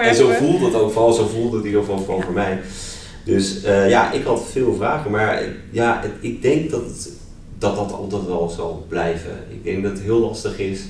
en 0.00 0.14
zo 0.14 0.30
voelt 0.30 0.60
het 0.60 0.74
ook, 0.74 0.92
vooral 0.92 1.12
zo 1.12 1.26
voelde 1.26 1.56
het 1.56 1.64
in 1.64 1.70
ieder 1.70 1.84
geval 1.84 2.20
voor 2.20 2.32
mij. 2.32 2.60
Dus 3.24 3.64
uh, 3.64 3.88
ja, 3.90 4.12
ik 4.12 4.24
had 4.24 4.42
veel 4.50 4.74
vragen, 4.74 5.10
maar 5.10 5.42
ja, 5.70 5.98
het, 6.02 6.10
ik 6.20 6.42
denk 6.42 6.70
dat, 6.70 6.84
het, 6.84 7.10
dat 7.58 7.76
dat 7.76 7.92
altijd 7.92 8.26
wel 8.26 8.48
zal 8.48 8.86
blijven. 8.88 9.44
Ik 9.48 9.64
denk 9.64 9.82
dat 9.82 9.92
het 9.92 10.02
heel 10.02 10.20
lastig 10.20 10.58
is 10.58 10.80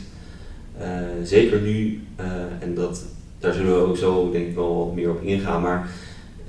Eh, 0.79 0.89
zeker 1.25 1.61
nu, 1.61 2.01
eh, 2.17 2.27
en 2.61 2.75
dat, 2.75 3.05
daar 3.39 3.53
zullen 3.53 3.75
we 3.75 3.87
ook 3.87 3.97
zo 3.97 4.31
denk 4.31 4.49
ik 4.49 4.55
wel 4.55 4.77
wat 4.77 4.95
meer 4.95 5.11
op 5.11 5.23
ingaan, 5.23 5.63
maar 5.63 5.91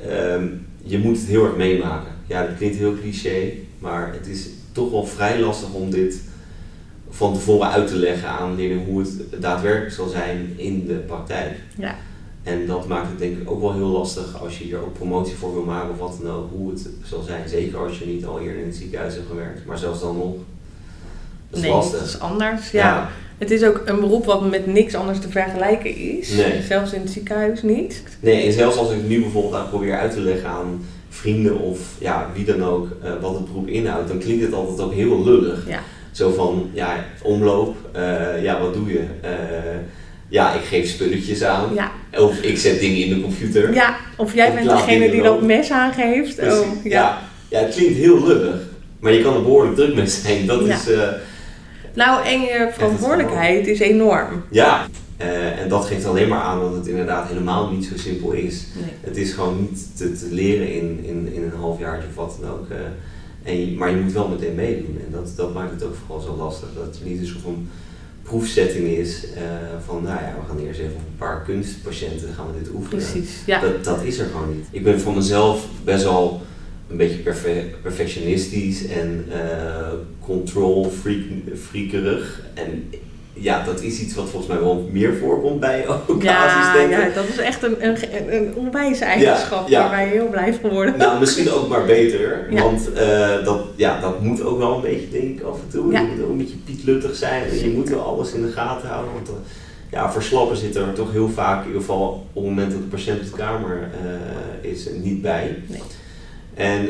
ehm, 0.07 0.47
je 0.83 0.97
moet 0.97 1.17
het 1.17 1.25
heel 1.25 1.45
erg 1.45 1.55
meemaken. 1.55 2.11
Ja, 2.27 2.45
dat 2.45 2.57
klinkt 2.57 2.77
heel 2.77 2.95
cliché, 3.01 3.51
maar 3.79 4.13
het 4.13 4.27
is 4.27 4.49
toch 4.71 4.91
wel 4.91 5.05
vrij 5.05 5.39
lastig 5.39 5.73
om 5.73 5.89
dit 5.89 6.21
van 7.15 7.33
tevoren 7.33 7.69
uit 7.69 7.87
te 7.87 7.95
leggen 7.95 8.29
aan 8.29 8.55
leerlingen 8.55 8.85
hoe 8.85 8.99
het 8.99 9.41
daadwerkelijk 9.41 9.93
zal 9.93 10.07
zijn 10.07 10.53
in 10.55 10.87
de 10.87 10.93
praktijk. 10.93 11.51
Ja. 11.77 11.95
En 12.43 12.65
dat 12.65 12.87
maakt 12.87 13.09
het 13.09 13.19
denk 13.19 13.37
ik 13.37 13.51
ook 13.51 13.61
wel 13.61 13.73
heel 13.73 13.87
lastig 13.87 14.41
als 14.41 14.57
je 14.57 14.63
hier 14.63 14.81
ook 14.81 14.93
promotie 14.93 15.35
voor 15.35 15.53
wil 15.53 15.63
maken 15.63 15.89
of 15.89 15.97
wat 15.97 16.17
dan 16.21 16.31
ook, 16.31 16.49
hoe 16.51 16.69
het 16.69 16.89
zal 17.03 17.21
zijn. 17.21 17.49
Zeker 17.49 17.77
als 17.77 17.99
je 17.99 18.05
niet 18.05 18.25
al 18.25 18.39
eerder 18.39 18.61
in 18.61 18.67
het 18.67 18.75
ziekenhuis 18.75 19.13
hebt 19.13 19.27
gewerkt, 19.27 19.65
maar 19.65 19.77
zelfs 19.77 19.99
dan 19.99 20.17
nog. 20.17 20.33
Dat 21.49 21.59
is 21.59 21.61
nee, 21.61 21.71
lastig. 21.71 21.99
het 21.99 22.07
is 22.07 22.19
anders. 22.19 22.71
Ja. 22.71 23.09
Het 23.37 23.51
is 23.51 23.63
ook 23.63 23.81
een 23.85 23.99
beroep 23.99 24.25
wat 24.25 24.49
met 24.49 24.65
niks 24.65 24.95
anders 24.95 25.19
te 25.19 25.29
vergelijken 25.29 25.95
is. 25.95 26.35
Nee. 26.35 26.61
Zelfs 26.61 26.93
in 26.93 27.01
het 27.01 27.09
ziekenhuis 27.09 27.61
niet. 27.61 28.03
Nee, 28.19 28.45
en 28.45 28.53
zelfs 28.53 28.77
als 28.77 28.91
ik 28.91 29.07
nu 29.07 29.21
bijvoorbeeld 29.21 29.55
aan 29.55 29.69
probeer 29.69 29.97
uit 29.97 30.11
te 30.11 30.21
leggen 30.21 30.49
aan 30.49 30.85
vrienden 31.09 31.59
of 31.59 31.79
ja, 31.99 32.29
wie 32.33 32.45
dan 32.45 32.63
ook 32.63 32.87
eh, 33.03 33.11
wat 33.21 33.33
het 33.33 33.45
beroep 33.45 33.67
inhoudt, 33.67 34.07
dan 34.07 34.17
klinkt 34.17 34.43
het 34.43 34.53
altijd 34.53 34.81
ook 34.81 34.93
heel 34.93 35.23
lullig. 35.23 35.67
Ja. 35.67 35.79
Zo 36.13 36.31
van, 36.33 36.69
ja, 36.73 37.05
omloop, 37.21 37.75
eh, 37.91 38.43
ja, 38.43 38.61
wat 38.61 38.73
doe 38.73 38.87
je? 38.93 39.03
Eh, 39.21 39.29
ja, 40.27 40.53
ik 40.53 40.61
geef 40.63 40.89
spulletjes 40.89 41.43
aan. 41.43 41.73
Ja. 41.73 41.91
Of 42.19 42.41
ik 42.41 42.57
zet 42.57 42.79
dingen 42.79 43.03
in 43.05 43.09
de 43.15 43.21
computer. 43.21 43.73
ja, 43.73 43.95
of 44.17 44.33
jij 44.33 44.47
Of 44.47 44.53
bent 44.53 44.69
degene 44.69 45.11
die 45.11 45.21
dat 45.21 45.41
mes 45.41 45.71
aangeeft. 45.71 46.39
Oh, 46.39 46.45
ja. 46.83 46.89
ja. 46.89 47.17
Ja. 47.49 47.59
het 47.59 47.75
klinkt 47.75 47.97
heel 47.97 48.27
lullig. 48.27 48.55
Maar 48.99 49.11
je 49.11 49.21
kan 49.23 49.33
er 49.35 49.41
behoorlijk 49.41 49.75
druk 49.75 49.95
mee 49.95 50.07
zijn. 50.07 50.45
Dat 50.45 50.65
Ja. 50.65 50.73
is, 50.75 50.89
eh, 50.91 51.07
Nou, 51.93 52.25
en 52.25 52.41
je 52.41 52.69
verantwoordelijkheid 52.73 53.67
is 53.67 53.79
enorm. 53.79 54.43
ja. 54.49 54.87
En 55.61 55.69
dat 55.69 55.85
geeft 55.85 56.05
alleen 56.05 56.27
maar 56.27 56.41
aan 56.41 56.59
dat 56.59 56.73
het 56.73 56.87
inderdaad 56.87 57.27
helemaal 57.27 57.69
niet 57.71 57.85
zo 57.85 57.91
simpel 57.97 58.31
is. 58.31 58.63
Nee. 58.75 58.89
Het 59.01 59.17
is 59.17 59.31
gewoon 59.33 59.57
niet 59.61 59.97
te, 59.97 60.11
te 60.13 60.27
leren 60.31 60.73
in, 60.73 60.99
in, 61.03 61.29
in 61.33 61.43
een 61.43 61.59
halfjaartje 61.59 62.07
of 62.09 62.15
wat 62.15 62.37
dan 62.41 62.49
ook. 62.51 62.67
En 63.43 63.75
maar 63.75 63.89
je 63.89 64.01
moet 64.01 64.11
wel 64.13 64.27
meteen 64.27 64.55
meedoen. 64.55 64.97
En 65.05 65.11
dat, 65.11 65.33
dat 65.35 65.53
maakt 65.53 65.71
het 65.71 65.83
ook 65.83 65.95
vooral 66.05 66.25
zo 66.25 66.35
lastig. 66.35 66.67
Dat 66.75 66.85
het 66.85 66.99
niet 67.05 67.19
een 67.19 67.25
soort 67.27 67.41
van 67.41 67.67
proefsetting 68.23 68.87
is 68.87 69.25
eh, 69.35 69.41
van, 69.85 70.03
nou 70.03 70.21
ja, 70.21 70.35
we 70.41 70.47
gaan 70.47 70.59
eerst 70.59 70.79
even 70.79 70.95
op 70.95 70.99
een 70.99 71.17
paar 71.17 71.41
kunstpatiënten 71.41 72.33
gaan 72.33 72.45
we 72.53 72.59
dit 72.63 72.73
oefenen. 72.73 73.03
Precies. 73.03 73.31
Ja. 73.45 73.59
Dat, 73.59 73.83
dat 73.83 74.03
is 74.03 74.19
er 74.19 74.25
gewoon 74.25 74.55
niet. 74.55 74.65
Ik 74.71 74.83
ben 74.83 74.99
van 74.99 75.15
mezelf 75.15 75.67
best 75.83 76.03
wel 76.03 76.41
een 76.89 76.97
beetje 76.97 77.17
perfe- 77.17 77.73
perfectionistisch 77.81 78.87
en 78.87 79.25
eh, 79.31 79.93
control 80.19 80.89
freak, 81.01 81.21
freakerig. 81.69 82.41
En 82.53 82.89
ja, 83.33 83.63
dat 83.63 83.81
is 83.81 83.99
iets 83.99 84.15
wat 84.15 84.29
volgens 84.29 84.51
mij 84.51 84.59
wel 84.59 84.89
meer 84.91 85.15
voorkomt 85.15 85.59
bij 85.59 85.87
ook 86.07 86.23
Ja, 86.23 86.77
ja, 86.89 87.09
dat 87.09 87.27
is 87.27 87.37
echt 87.37 87.63
een, 87.63 87.75
een, 87.87 87.97
een 88.35 88.55
onwijs 88.55 88.99
eigenschap 88.99 89.67
Ja, 89.69 89.83
ja. 89.83 89.89
waar 89.89 90.05
je 90.05 90.11
heel 90.11 90.29
blij 90.29 90.53
van 90.61 90.69
wordt. 90.69 90.97
Nou, 90.97 91.19
misschien 91.19 91.51
ook 91.51 91.67
maar 91.67 91.85
beter. 91.85 92.31
Ja. 92.49 92.63
Want 92.63 92.93
eh, 92.93 93.45
dat, 93.45 93.59
ja, 93.75 93.99
dat 93.99 94.21
moet 94.21 94.43
ook 94.43 94.57
wel 94.57 94.75
een 94.75 94.81
beetje, 94.81 95.09
denk 95.09 95.39
ik, 95.39 95.45
af 95.45 95.57
en 95.61 95.69
toe. 95.69 95.91
Je 95.91 95.99
moet 95.99 96.23
ook 96.23 96.29
een 96.29 96.37
beetje 96.37 96.57
pietluttig 96.65 97.15
zijn. 97.15 97.49
En 97.49 97.59
je 97.59 97.69
moet 97.75 97.89
wel 97.89 98.01
alles 98.01 98.33
in 98.33 98.41
de 98.41 98.51
gaten 98.51 98.89
houden. 98.89 99.13
Want 99.13 99.27
eh, 99.27 99.33
ja, 99.91 100.11
verslappen 100.11 100.57
zit 100.57 100.75
er 100.75 100.93
toch 100.93 101.11
heel 101.11 101.29
vaak, 101.29 101.59
in 101.61 101.67
ieder 101.67 101.81
geval 101.81 102.27
op 102.33 102.43
het 102.43 102.43
moment 102.43 102.71
dat 102.71 102.81
de 102.81 102.87
patiënt 102.87 103.19
op 103.19 103.25
de 103.25 103.37
kamer 103.37 103.89
eh, 104.61 104.71
is, 104.71 104.87
niet 105.01 105.21
bij. 105.21 105.55
Nee. 105.67 105.81
En 106.53 106.87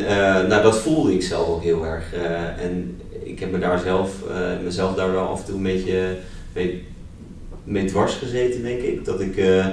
nou, 0.47 0.63
dat 0.63 0.77
voelde 0.77 1.13
ik 1.13 1.21
zelf 1.21 1.47
ook 1.47 1.63
heel 1.63 1.85
erg. 1.85 2.13
en 2.59 3.01
ik 3.33 3.39
heb 3.39 3.51
me 3.51 3.59
daar 3.59 3.79
zelf, 3.79 4.11
eh, 4.29 4.63
mezelf 4.63 4.95
daar 4.95 5.11
wel 5.11 5.27
af 5.27 5.39
en 5.39 5.45
toe 5.45 5.55
een 5.55 5.63
beetje 5.63 6.17
mee, 6.53 6.83
mee 7.63 7.85
dwars 7.85 8.13
gezeten, 8.13 8.63
denk 8.63 8.81
ik. 8.81 9.05
Dat 9.05 9.21
ik, 9.21 9.37
eh, 9.37 9.65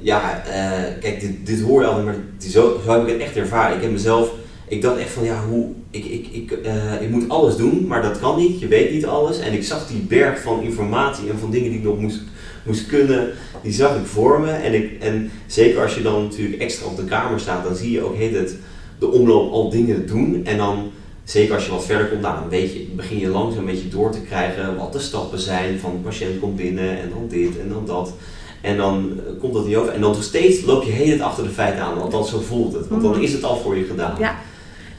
ja, 0.00 0.44
eh, 0.44 1.00
kijk, 1.00 1.20
dit, 1.20 1.46
dit 1.46 1.60
hoor 1.60 1.80
je 1.80 1.86
altijd, 1.86 2.04
maar 2.04 2.16
zo, 2.38 2.80
zo 2.84 2.92
heb 2.92 3.06
ik 3.06 3.12
het 3.12 3.22
echt 3.22 3.36
ervaren. 3.36 3.76
Ik 3.76 3.82
heb 3.82 3.90
mezelf, 3.90 4.32
ik 4.68 4.82
dacht 4.82 4.98
echt 4.98 5.10
van, 5.10 5.24
ja, 5.24 5.44
hoe, 5.48 5.66
ik, 5.90 6.04
ik, 6.04 6.26
ik, 6.26 6.58
ik 7.00 7.10
moet 7.10 7.28
alles 7.28 7.56
doen, 7.56 7.86
maar 7.86 8.02
dat 8.02 8.20
kan 8.20 8.38
niet. 8.38 8.60
Je 8.60 8.68
weet 8.68 8.90
niet 8.92 9.06
alles. 9.06 9.38
En 9.38 9.52
ik 9.52 9.64
zag 9.64 9.86
die 9.86 10.00
berg 10.00 10.40
van 10.40 10.62
informatie 10.62 11.30
en 11.30 11.38
van 11.38 11.50
dingen 11.50 11.70
die 11.70 11.78
ik 11.78 11.84
nog 11.84 11.98
moest, 11.98 12.20
moest 12.62 12.86
kunnen, 12.86 13.32
die 13.62 13.72
zag 13.72 13.96
ik 13.96 14.06
voor 14.06 14.40
me. 14.40 14.50
En, 14.50 14.74
ik, 14.74 15.02
en 15.02 15.30
zeker 15.46 15.82
als 15.82 15.94
je 15.94 16.02
dan 16.02 16.22
natuurlijk 16.22 16.62
extra 16.62 16.86
op 16.86 16.96
de 16.96 17.04
kamer 17.04 17.40
staat, 17.40 17.64
dan 17.64 17.76
zie 17.76 17.90
je 17.90 18.02
ook 18.02 18.16
heet 18.16 18.34
het 18.34 18.56
de 18.98 19.10
omloop 19.10 19.52
al 19.52 19.70
dingen 19.70 20.06
doen. 20.06 20.44
En 20.44 20.56
dan, 20.56 20.90
zeker 21.24 21.54
als 21.54 21.64
je 21.64 21.70
wat 21.70 21.84
verder 21.86 22.06
komt, 22.06 22.20
nou, 22.20 22.34
dan 22.40 22.48
weet 22.48 22.72
je, 22.72 22.86
begin 22.96 23.18
je 23.18 23.28
langzaam 23.28 23.58
een 23.60 23.74
beetje 23.74 23.88
door 23.88 24.10
te 24.10 24.20
krijgen 24.20 24.76
wat 24.76 24.92
de 24.92 24.98
stappen 24.98 25.38
zijn. 25.38 25.78
Van 25.80 25.90
de 25.90 25.96
patiënt 26.08 26.40
komt 26.40 26.56
binnen 26.56 26.98
en 27.00 27.08
dan 27.08 27.26
dit 27.28 27.60
en 27.60 27.68
dan 27.68 27.86
dat. 27.86 28.12
En 28.60 28.76
dan 28.76 29.20
eh, 29.26 29.40
komt 29.40 29.54
dat 29.54 29.66
niet 29.66 29.76
over. 29.76 29.92
En 29.92 30.00
dan 30.00 30.10
nog 30.12 30.22
steeds 30.22 30.64
loop 30.64 30.82
je 30.84 30.90
heel 30.90 31.12
het 31.12 31.20
achter 31.20 31.44
de 31.44 31.50
feiten 31.50 31.82
aan. 31.82 32.00
Althans, 32.00 32.30
zo 32.30 32.40
voelt 32.40 32.72
het. 32.72 32.88
Want 32.88 33.02
dan 33.02 33.10
Mhm. 33.10 33.20
is 33.22 33.32
het 33.32 33.44
al 33.44 33.56
voor 33.56 33.76
je 33.76 33.84
gedaan. 33.84 34.14
Ja. 34.18 34.36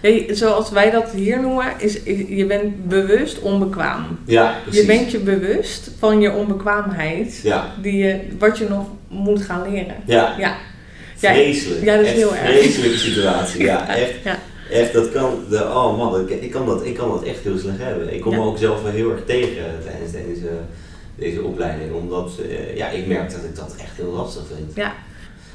Ja, 0.01 0.33
zoals 0.35 0.69
wij 0.71 0.91
dat 0.91 1.11
hier 1.11 1.41
noemen, 1.41 1.65
is, 1.77 1.97
je 2.27 2.45
bent 2.47 2.87
bewust 2.87 3.39
onbekwaam. 3.39 4.05
Ja, 4.25 4.55
precies. 4.63 4.81
Je 4.81 4.87
bent 4.87 5.11
je 5.11 5.19
bewust 5.19 5.91
van 5.99 6.21
je 6.21 6.31
onbekwaamheid, 6.33 7.39
Ja, 7.43 7.73
die 7.81 7.97
je, 7.97 8.19
wat 8.39 8.57
je 8.57 8.65
nog 8.69 8.87
moet 9.09 9.41
gaan 9.41 9.71
leren. 9.71 9.95
ja. 10.05 10.35
Ja, 10.39 10.55
Vreselijk. 11.15 11.83
ja, 11.83 11.95
dat 11.95 12.01
is 12.05 12.07
echt 12.07 12.17
heel 12.17 12.35
erg. 12.35 12.49
vreselijke 12.59 12.97
situatie. 12.97 13.63
Ja, 13.63 13.87
echt. 13.95 14.13
ja. 14.23 14.37
Echt, 14.73 14.93
dat 14.93 15.11
kan, 15.11 15.39
de, 15.49 15.63
oh 15.63 15.97
man, 15.97 16.11
dat, 16.11 16.29
ik, 16.29 16.51
kan 16.51 16.65
dat, 16.65 16.85
ik 16.85 16.93
kan 16.95 17.09
dat 17.09 17.23
echt 17.23 17.39
heel 17.39 17.57
slecht 17.57 17.77
hebben. 17.79 18.13
Ik 18.13 18.21
kom 18.21 18.31
Ja. 18.31 18.37
me 18.37 18.45
ook 18.45 18.57
zelf 18.57 18.83
wel 18.83 18.91
heel 18.91 19.11
erg 19.11 19.25
tegen 19.25 19.63
tijdens 19.85 20.11
deze, 20.11 20.49
deze 21.15 21.43
opleiding, 21.43 21.93
omdat 21.93 22.31
eh, 22.49 22.77
ja, 22.77 22.89
ik 22.89 23.07
merk 23.07 23.31
dat 23.31 23.43
ik 23.43 23.55
dat 23.55 23.75
echt 23.77 23.95
heel 23.97 24.11
lastig 24.11 24.43
vind. 24.55 24.75
Ja. 24.75 24.93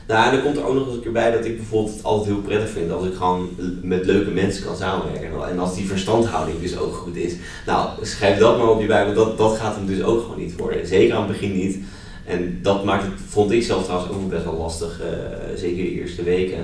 Nou, 0.06 0.26
en 0.26 0.32
dan 0.32 0.42
komt 0.42 0.56
er 0.56 0.66
ook 0.66 0.75
nog 0.75 0.87
eens 0.87 0.94
een 0.94 1.02
keer 1.02 1.12
bij 1.12 1.30
dat 1.30 1.44
ik 1.44 1.56
bijvoorbeeld 1.56 1.94
het 1.96 2.04
altijd 2.04 2.26
heel 2.34 2.42
prettig 2.42 2.70
vind 2.70 2.90
als 2.92 3.06
ik 3.06 3.14
gewoon 3.14 3.48
met 3.82 4.04
leuke 4.06 4.30
mensen 4.30 4.64
kan 4.64 4.76
samenwerken. 4.76 5.48
En 5.50 5.58
als 5.58 5.75
die 5.75 5.87
verstandhouding 5.87 6.60
dus 6.60 6.78
ook 6.78 6.94
goed 6.94 7.16
is. 7.16 7.34
Nou, 7.66 7.88
schrijf 8.02 8.38
dat 8.38 8.58
maar 8.58 8.68
op 8.70 8.80
je 8.80 8.87
bij, 8.87 9.04
want 9.04 9.16
dat, 9.16 9.38
dat 9.38 9.56
gaat 9.56 9.76
hem 9.76 9.87
dus 9.87 10.02
ook 10.02 10.22
gewoon 10.22 10.38
niet 10.38 10.56
worden. 10.56 10.87
Zeker 10.87 11.14
aan 11.14 11.22
het 11.22 11.32
begin 11.32 11.52
niet. 11.56 11.78
En 12.25 12.58
dat 12.62 12.84
maakt 12.84 13.02
het, 13.04 13.12
vond 13.28 13.50
ik 13.50 13.62
zelf 13.62 13.84
trouwens 13.84 14.12
ook 14.12 14.28
best 14.28 14.44
wel 14.44 14.56
lastig, 14.56 15.00
eh, 15.00 15.08
zeker 15.56 15.82
de 15.84 15.90
eerste 15.90 16.22
weken. 16.22 16.58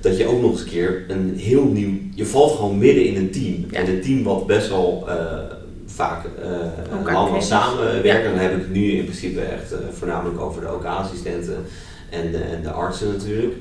Dat 0.00 0.16
je 0.16 0.26
ook 0.26 0.40
nog 0.40 0.50
eens 0.50 0.60
een 0.60 0.68
keer 0.68 1.04
een 1.08 1.34
heel 1.36 1.64
nieuw, 1.64 1.94
je 2.14 2.26
valt 2.26 2.52
gewoon 2.52 2.78
midden 2.78 3.04
in 3.06 3.16
een 3.16 3.30
team. 3.30 3.64
Ja. 3.70 3.78
En 3.78 3.88
een 3.88 4.00
team 4.00 4.22
wat 4.22 4.46
best 4.46 4.68
wel 4.68 5.04
eh, 5.08 5.14
vaak 5.86 6.24
kent. 7.32 7.44
samenwerken. 7.44 8.22
Ja. 8.22 8.22
Dan 8.22 8.38
heb 8.38 8.52
ik 8.52 8.58
het 8.58 8.72
nu 8.72 8.90
in 8.92 9.04
principe 9.04 9.40
echt 9.40 9.72
eh, 9.72 9.78
voornamelijk 9.92 10.40
over 10.40 10.60
de 10.60 10.72
OK-assistenten 10.74 11.56
en 12.10 12.30
de, 12.30 12.38
en 12.38 12.62
de 12.62 12.70
artsen 12.70 13.12
natuurlijk. 13.12 13.54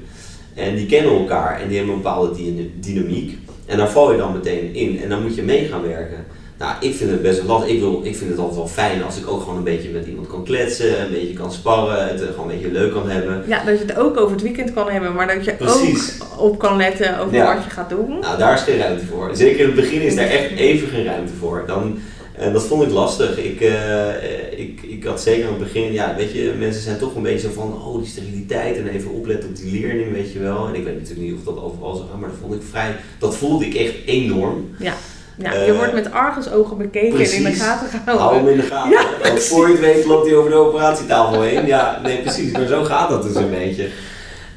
En 0.53 0.75
die 0.75 0.85
kennen 0.85 1.11
elkaar 1.17 1.61
en 1.61 1.67
die 1.67 1.77
hebben 1.77 1.95
een 1.95 2.01
bepaalde 2.01 2.35
dyna- 2.35 2.69
dynamiek. 2.79 3.37
En 3.65 3.77
daar 3.77 3.89
val 3.89 4.11
je 4.11 4.17
dan 4.17 4.33
meteen 4.33 4.73
in 4.73 5.01
en 5.01 5.09
dan 5.09 5.21
moet 5.21 5.35
je 5.35 5.43
mee 5.43 5.65
gaan 5.65 5.81
werken. 5.81 6.25
Nou, 6.59 6.73
ik 6.79 6.95
vind 6.95 7.09
het 7.11 7.21
best 7.21 7.37
wel 7.37 7.47
lastig. 7.47 7.73
Ik, 7.73 7.79
wil, 7.79 8.01
ik 8.03 8.15
vind 8.15 8.29
het 8.29 8.39
altijd 8.39 8.57
wel 8.57 8.67
fijn 8.67 9.03
als 9.03 9.17
ik 9.17 9.27
ook 9.27 9.41
gewoon 9.41 9.57
een 9.57 9.63
beetje 9.63 9.89
met 9.89 10.07
iemand 10.07 10.27
kan 10.27 10.43
kletsen, 10.43 11.01
een 11.01 11.11
beetje 11.11 11.33
kan 11.33 11.51
sparren, 11.51 12.07
het 12.07 12.21
eh, 12.21 12.27
gewoon 12.27 12.49
een 12.49 12.55
beetje 12.55 12.71
leuk 12.71 12.91
kan 12.91 13.09
hebben. 13.09 13.43
ja, 13.47 13.63
dat 13.63 13.79
je 13.79 13.85
het 13.85 13.97
ook 13.97 14.17
over 14.17 14.31
het 14.31 14.41
weekend 14.41 14.73
kan 14.73 14.89
hebben, 14.89 15.13
maar 15.13 15.27
dat 15.35 15.45
je 15.45 15.53
Precies. 15.53 16.19
ook 16.37 16.39
op 16.39 16.59
kan 16.59 16.77
letten 16.77 17.19
over 17.19 17.33
Ja. 17.35 17.55
wat 17.55 17.63
je 17.63 17.69
gaat 17.69 17.89
doen. 17.89 18.19
Nou, 18.19 18.37
daar 18.37 18.53
is 18.53 18.61
geen 18.61 18.77
ruimte 18.77 19.05
voor. 19.05 19.29
Zeker 19.35 19.59
in 19.59 19.65
het 19.65 19.75
begin 19.75 20.01
is 20.01 20.15
daar 20.15 20.27
echt 20.27 20.51
even 20.51 20.87
geen 20.87 21.05
ruimte 21.05 21.33
voor. 21.39 21.63
Dan, 21.67 21.99
en 22.37 22.53
dat 22.53 22.63
vond 22.63 22.83
ik 22.83 22.89
lastig. 22.91 23.37
Ik, 23.37 23.61
eh, 23.61 24.59
ik, 24.59 24.81
ik 24.81 25.03
had 25.03 25.21
zeker 25.21 25.45
aan 25.47 25.53
het 25.53 25.63
begin, 25.63 25.91
ja, 25.91 26.15
weet 26.17 26.31
je, 26.31 26.53
mensen 26.59 26.81
zijn 26.81 26.97
toch 26.97 27.15
een 27.15 27.21
beetje 27.21 27.47
zo 27.47 27.53
van, 27.53 27.73
oh, 27.85 27.97
die 27.97 28.07
steriliteit 28.07 28.77
en 28.77 28.87
even 28.87 29.11
opletten 29.11 29.49
op 29.49 29.55
die 29.55 29.81
leerling, 29.81 30.11
weet 30.13 30.31
je 30.31 30.39
wel. 30.39 30.67
En 30.67 30.75
ik 30.75 30.83
weet 30.83 30.99
natuurlijk 30.99 31.27
niet 31.27 31.35
of 31.37 31.43
dat 31.53 31.63
overal 31.63 31.95
zo 31.95 32.05
gaat, 32.11 32.19
maar 32.19 32.29
dat 32.29 32.39
vond 32.41 32.53
ik 32.53 32.61
vrij, 32.69 32.95
dat 33.19 33.35
voelde 33.35 33.65
ik 33.65 33.73
echt 33.75 33.93
enorm. 34.05 34.69
Ja, 34.79 34.93
ja 35.37 35.53
Eh, 35.53 35.65
je 35.65 35.75
wordt 35.75 35.93
met 35.93 36.11
argusogen 36.11 36.77
bekeken 36.77 37.19
en 37.19 37.31
in 37.33 37.43
de 37.43 37.51
gaten 37.51 37.87
Hou 38.05 38.05
hem 38.05 38.17
gehouden. 38.17 38.51
in 38.51 38.57
de 38.57 38.63
gaten. 38.65 38.89
Ja, 38.91 39.05
Want 39.29 39.43
voor 39.43 39.65
je 39.67 39.71
het 39.71 39.81
weet 39.81 40.05
loopt 40.05 40.27
hij 40.27 40.35
over 40.35 40.49
de 40.49 40.55
operatietafel 40.57 41.41
heen. 41.41 41.65
Ja, 41.65 41.99
nee, 42.03 42.17
precies. 42.21 42.51
Maar 42.51 42.67
zo 42.67 42.83
gaat 42.83 43.09
dat 43.09 43.23
dus 43.23 43.35
een 43.35 43.49
beetje. 43.49 43.87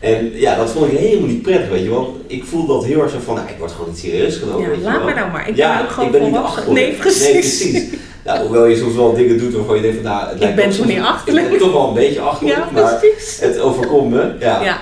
En 0.01 0.31
ja, 0.35 0.57
dat 0.57 0.71
vond 0.71 0.93
ik 0.93 0.99
helemaal 0.99 1.29
niet 1.29 1.43
prettig, 1.43 1.69
weet 1.69 1.83
je. 1.83 1.89
Want 1.91 2.09
ik 2.27 2.45
voel 2.45 2.67
dat 2.67 2.85
heel 2.85 3.03
erg 3.03 3.11
zo 3.11 3.19
van, 3.25 3.35
nou, 3.35 3.49
ik 3.49 3.55
word 3.59 3.73
gewoon 3.73 3.89
niet 3.89 3.99
serieus 3.99 4.37
genomen, 4.37 4.61
Ja, 4.63 4.69
weet 4.69 4.83
laat 4.83 5.05
me 5.05 5.15
nou 5.15 5.31
maar. 5.31 5.49
Ik 5.49 5.57
ja, 5.57 5.77
ben 5.77 5.85
ook 5.85 5.91
gewoon 5.91 6.07
ik 6.15 6.21
ben 6.21 6.31
volwassen. 6.31 6.73
Nee, 6.73 6.93
precies. 6.93 7.23
Nee, 7.23 7.33
precies. 7.33 7.85
Ja, 8.25 8.41
hoewel 8.43 8.67
je 8.67 8.77
soms 8.77 8.95
wel 8.95 9.15
dingen 9.15 9.39
doet 9.39 9.55
waarvan 9.55 9.77
je 9.77 9.83
denkt 9.83 9.97
van, 9.97 10.05
nou, 10.07 10.25
het 10.25 10.35
Ik 10.35 10.39
lijkt 10.41 10.57
ben 10.57 10.65
ook 10.65 10.71
toch 10.71 10.81
soms- 10.81 10.95
niet 10.95 11.03
achterlijk? 11.05 11.45
Ik 11.47 11.51
ben 11.53 11.61
toch 11.61 11.73
wel 11.73 11.89
een 11.89 11.95
beetje 11.95 12.21
achterlijk, 12.21 12.59
Ja, 12.59 12.69
maar 12.83 12.95
precies. 12.99 13.39
het 13.41 13.59
overkomt 13.61 14.11
me. 14.11 14.33
Ja. 14.41 14.63
Ja, 14.63 14.79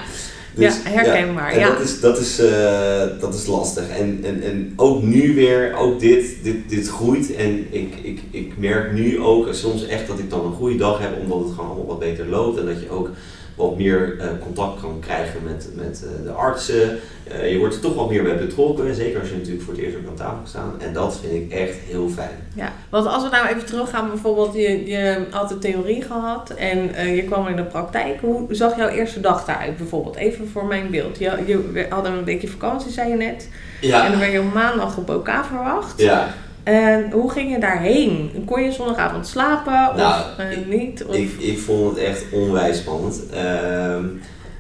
Dus, 0.57 0.83
ja, 0.85 0.91
herkenbaar. 0.91 1.53
en 1.53 1.59
Ja. 1.59 1.69
Dat, 1.69 1.81
is, 1.81 2.01
dat, 2.01 2.19
is, 2.19 2.39
eh, 2.39 3.03
dat 3.21 3.35
is 3.35 3.47
lastig. 3.47 3.89
En, 3.89 4.21
en, 4.23 4.43
en 4.43 4.73
ook 4.77 5.03
nu 5.03 5.35
weer, 5.35 5.75
ook 5.75 6.01
dit, 6.01 6.37
dit, 6.43 6.69
dit 6.69 6.89
groeit. 6.89 7.35
En 7.35 7.67
ik, 7.71 7.95
ik, 8.03 8.21
ik 8.31 8.53
merk 8.59 8.93
nu 8.93 9.21
ook 9.21 9.49
soms 9.51 9.87
echt 9.87 10.07
dat 10.07 10.19
ik 10.19 10.31
dan 10.31 10.47
een 10.47 10.53
goede 10.53 10.77
dag 10.77 10.99
heb, 10.99 11.21
omdat 11.21 11.39
het 11.39 11.49
gewoon 11.49 11.67
allemaal 11.67 11.87
wat 11.87 11.99
beter 11.99 12.27
loopt. 12.27 12.59
En 12.59 12.67
dat 12.67 12.81
je 12.81 12.91
ook 12.91 13.11
wat 13.57 13.77
meer 13.79 14.17
eh, 14.21 14.27
contact 14.43 14.81
kan 14.81 14.99
krijgen 15.01 15.41
met, 15.45 15.69
met 15.75 16.05
eh, 16.05 16.25
de 16.25 16.31
artsen. 16.31 16.99
Eh, 17.31 17.53
je 17.53 17.59
wordt 17.59 17.75
er 17.75 17.81
toch 17.81 17.95
wat 17.95 18.11
meer 18.11 18.23
bij 18.23 18.37
betrokken, 18.37 18.95
zeker 18.95 19.21
als 19.21 19.29
je 19.29 19.35
natuurlijk 19.37 19.63
voor 19.65 19.75
het 19.75 19.83
eerst 19.83 19.97
op 19.97 20.09
aan 20.09 20.15
tafel 20.15 20.41
staat. 20.47 20.83
En 20.83 20.93
dat 20.93 21.19
vind 21.23 21.33
ik 21.33 21.59
echt 21.59 21.75
heel 21.89 22.09
fijn. 22.09 22.37
Ja, 22.55 22.73
want 22.91 23.07
als 23.07 23.23
we 23.23 23.29
nou 23.31 23.47
even 23.47 23.67
teruggaan, 23.67 24.09
bijvoorbeeld, 24.09 24.55
je, 24.55 24.87
je 24.87 25.25
had 25.31 25.49
de 25.49 25.59
theorie 25.59 26.03
gehad 26.03 26.51
en 26.51 27.07
je 27.15 27.23
kwam 27.25 27.47
in 27.49 27.57
de 27.57 27.65
praktijk. 27.65 28.21
Hoe 28.21 28.47
zag 28.51 28.77
jouw 28.77 28.89
eerste 28.89 29.21
dag 29.21 29.45
daaruit 29.45 29.77
bijvoorbeeld? 29.77 30.17
Even 30.17 30.49
voor 30.49 30.65
mijn 30.67 30.91
beeld. 30.91 31.19
Je, 31.19 31.33
je 31.47 31.87
hadden 31.91 32.13
een 32.13 32.25
weekje 32.25 32.49
vakantie, 32.49 32.91
zei 32.93 33.09
je 33.11 33.17
net. 33.17 33.49
En 33.83 33.91
dan 33.91 34.11
Ja, 34.11 34.19
werd 34.19 34.33
je 34.33 34.41
op 34.41 34.53
maandag 34.55 34.97
op 34.97 35.09
elkaar 35.09 35.47
verwacht. 35.47 36.01
ja. 36.01 36.35
En 36.67 37.11
hoe 37.11 37.31
ging 37.31 37.51
je 37.51 37.59
daarheen? 37.59 38.31
Kon 38.47 38.63
je 38.63 38.73
zondagavond 38.73 39.27
slapen 39.27 39.91
of 39.91 39.97
Nou, 39.97 40.25
eh, 40.39 40.59
niet? 40.69 41.05
Of, 41.05 41.15
Ik, 41.17 41.31
ik 41.39 41.59
vond 41.59 41.89
het 41.89 42.05
echt 42.05 42.25
onwijs 42.33 42.79
spannend. 42.79 43.23
Ehm, 43.31 44.05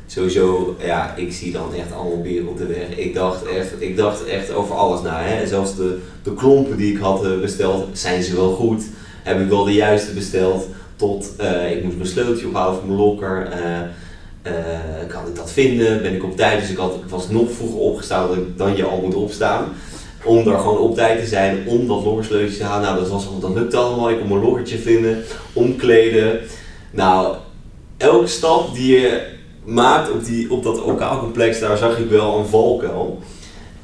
sowieso, 0.06 0.76
ja, 0.84 1.14
ik 1.16 1.32
zie 1.32 1.52
dan 1.52 1.74
echt 1.74 1.92
allemaal 1.92 2.20
beren 2.20 2.48
op 2.48 2.58
de 2.58 2.66
weg. 2.66 2.96
Ik 2.96 3.14
dacht 3.14 3.46
echt, 3.46 3.72
ik 3.78 3.96
dacht 3.96 4.24
echt 4.24 4.52
over 4.52 4.74
alles 4.74 5.02
na. 5.02 5.22
Hè. 5.22 5.46
Zelfs 5.46 5.76
de, 5.76 5.98
de 6.22 6.34
klompen 6.34 6.76
die 6.76 6.92
ik 6.92 7.00
had 7.00 7.24
eh, 7.24 7.40
besteld, 7.40 7.98
zijn 7.98 8.22
ze 8.22 8.34
wel 8.34 8.50
goed? 8.50 8.84
Heb 9.22 9.40
ik 9.40 9.48
wel 9.48 9.64
de 9.64 9.74
juiste 9.74 10.12
besteld? 10.12 10.68
Tot, 10.96 11.32
eh, 11.36 11.76
ik 11.76 11.84
moest 11.84 11.96
mijn 11.96 12.08
sleuteltje 12.08 12.46
ophalen 12.46 12.74
voor 12.74 12.86
mijn 12.86 12.98
lokker. 12.98 13.48
Kan 15.08 15.26
ik 15.26 15.36
dat 15.36 15.52
vinden? 15.52 16.02
Ben 16.02 16.14
ik 16.14 16.24
op 16.24 16.36
tijd? 16.36 16.60
Dus 16.60 16.70
ik, 16.70 16.76
had, 16.76 16.94
ik 16.94 17.08
was 17.08 17.28
nog 17.28 17.52
vroeger 17.52 17.78
opgestaan 17.78 18.28
dan 18.56 18.76
je 18.76 18.84
al 18.84 19.00
moet 19.00 19.14
opstaan. 19.14 19.64
Om 20.26 20.44
daar 20.44 20.58
gewoon 20.58 20.78
op 20.78 20.94
tijd 20.94 21.20
te 21.20 21.26
zijn, 21.26 21.66
om 21.66 21.86
dat 21.86 22.04
lokkersleuteltje 22.04 22.58
te 22.58 22.64
halen. 22.64 22.82
Nou, 22.82 22.98
dat, 22.98 23.08
was, 23.08 23.28
dat 23.40 23.54
lukte 23.54 23.76
allemaal. 23.76 24.10
Ik 24.10 24.18
kon 24.18 24.28
mijn 24.28 24.40
lokkertje 24.40 24.78
vinden, 24.78 25.24
omkleden. 25.52 26.40
Nou, 26.90 27.36
elke 27.96 28.26
stap 28.26 28.74
die 28.74 29.00
je 29.00 29.34
maakt 29.64 30.10
op, 30.10 30.24
die, 30.24 30.50
op 30.50 30.62
dat 30.62 30.82
OK-complex, 30.82 31.60
daar 31.60 31.76
zag 31.76 31.98
ik 31.98 32.10
wel 32.10 32.38
een 32.38 32.46
valkuil 32.46 33.18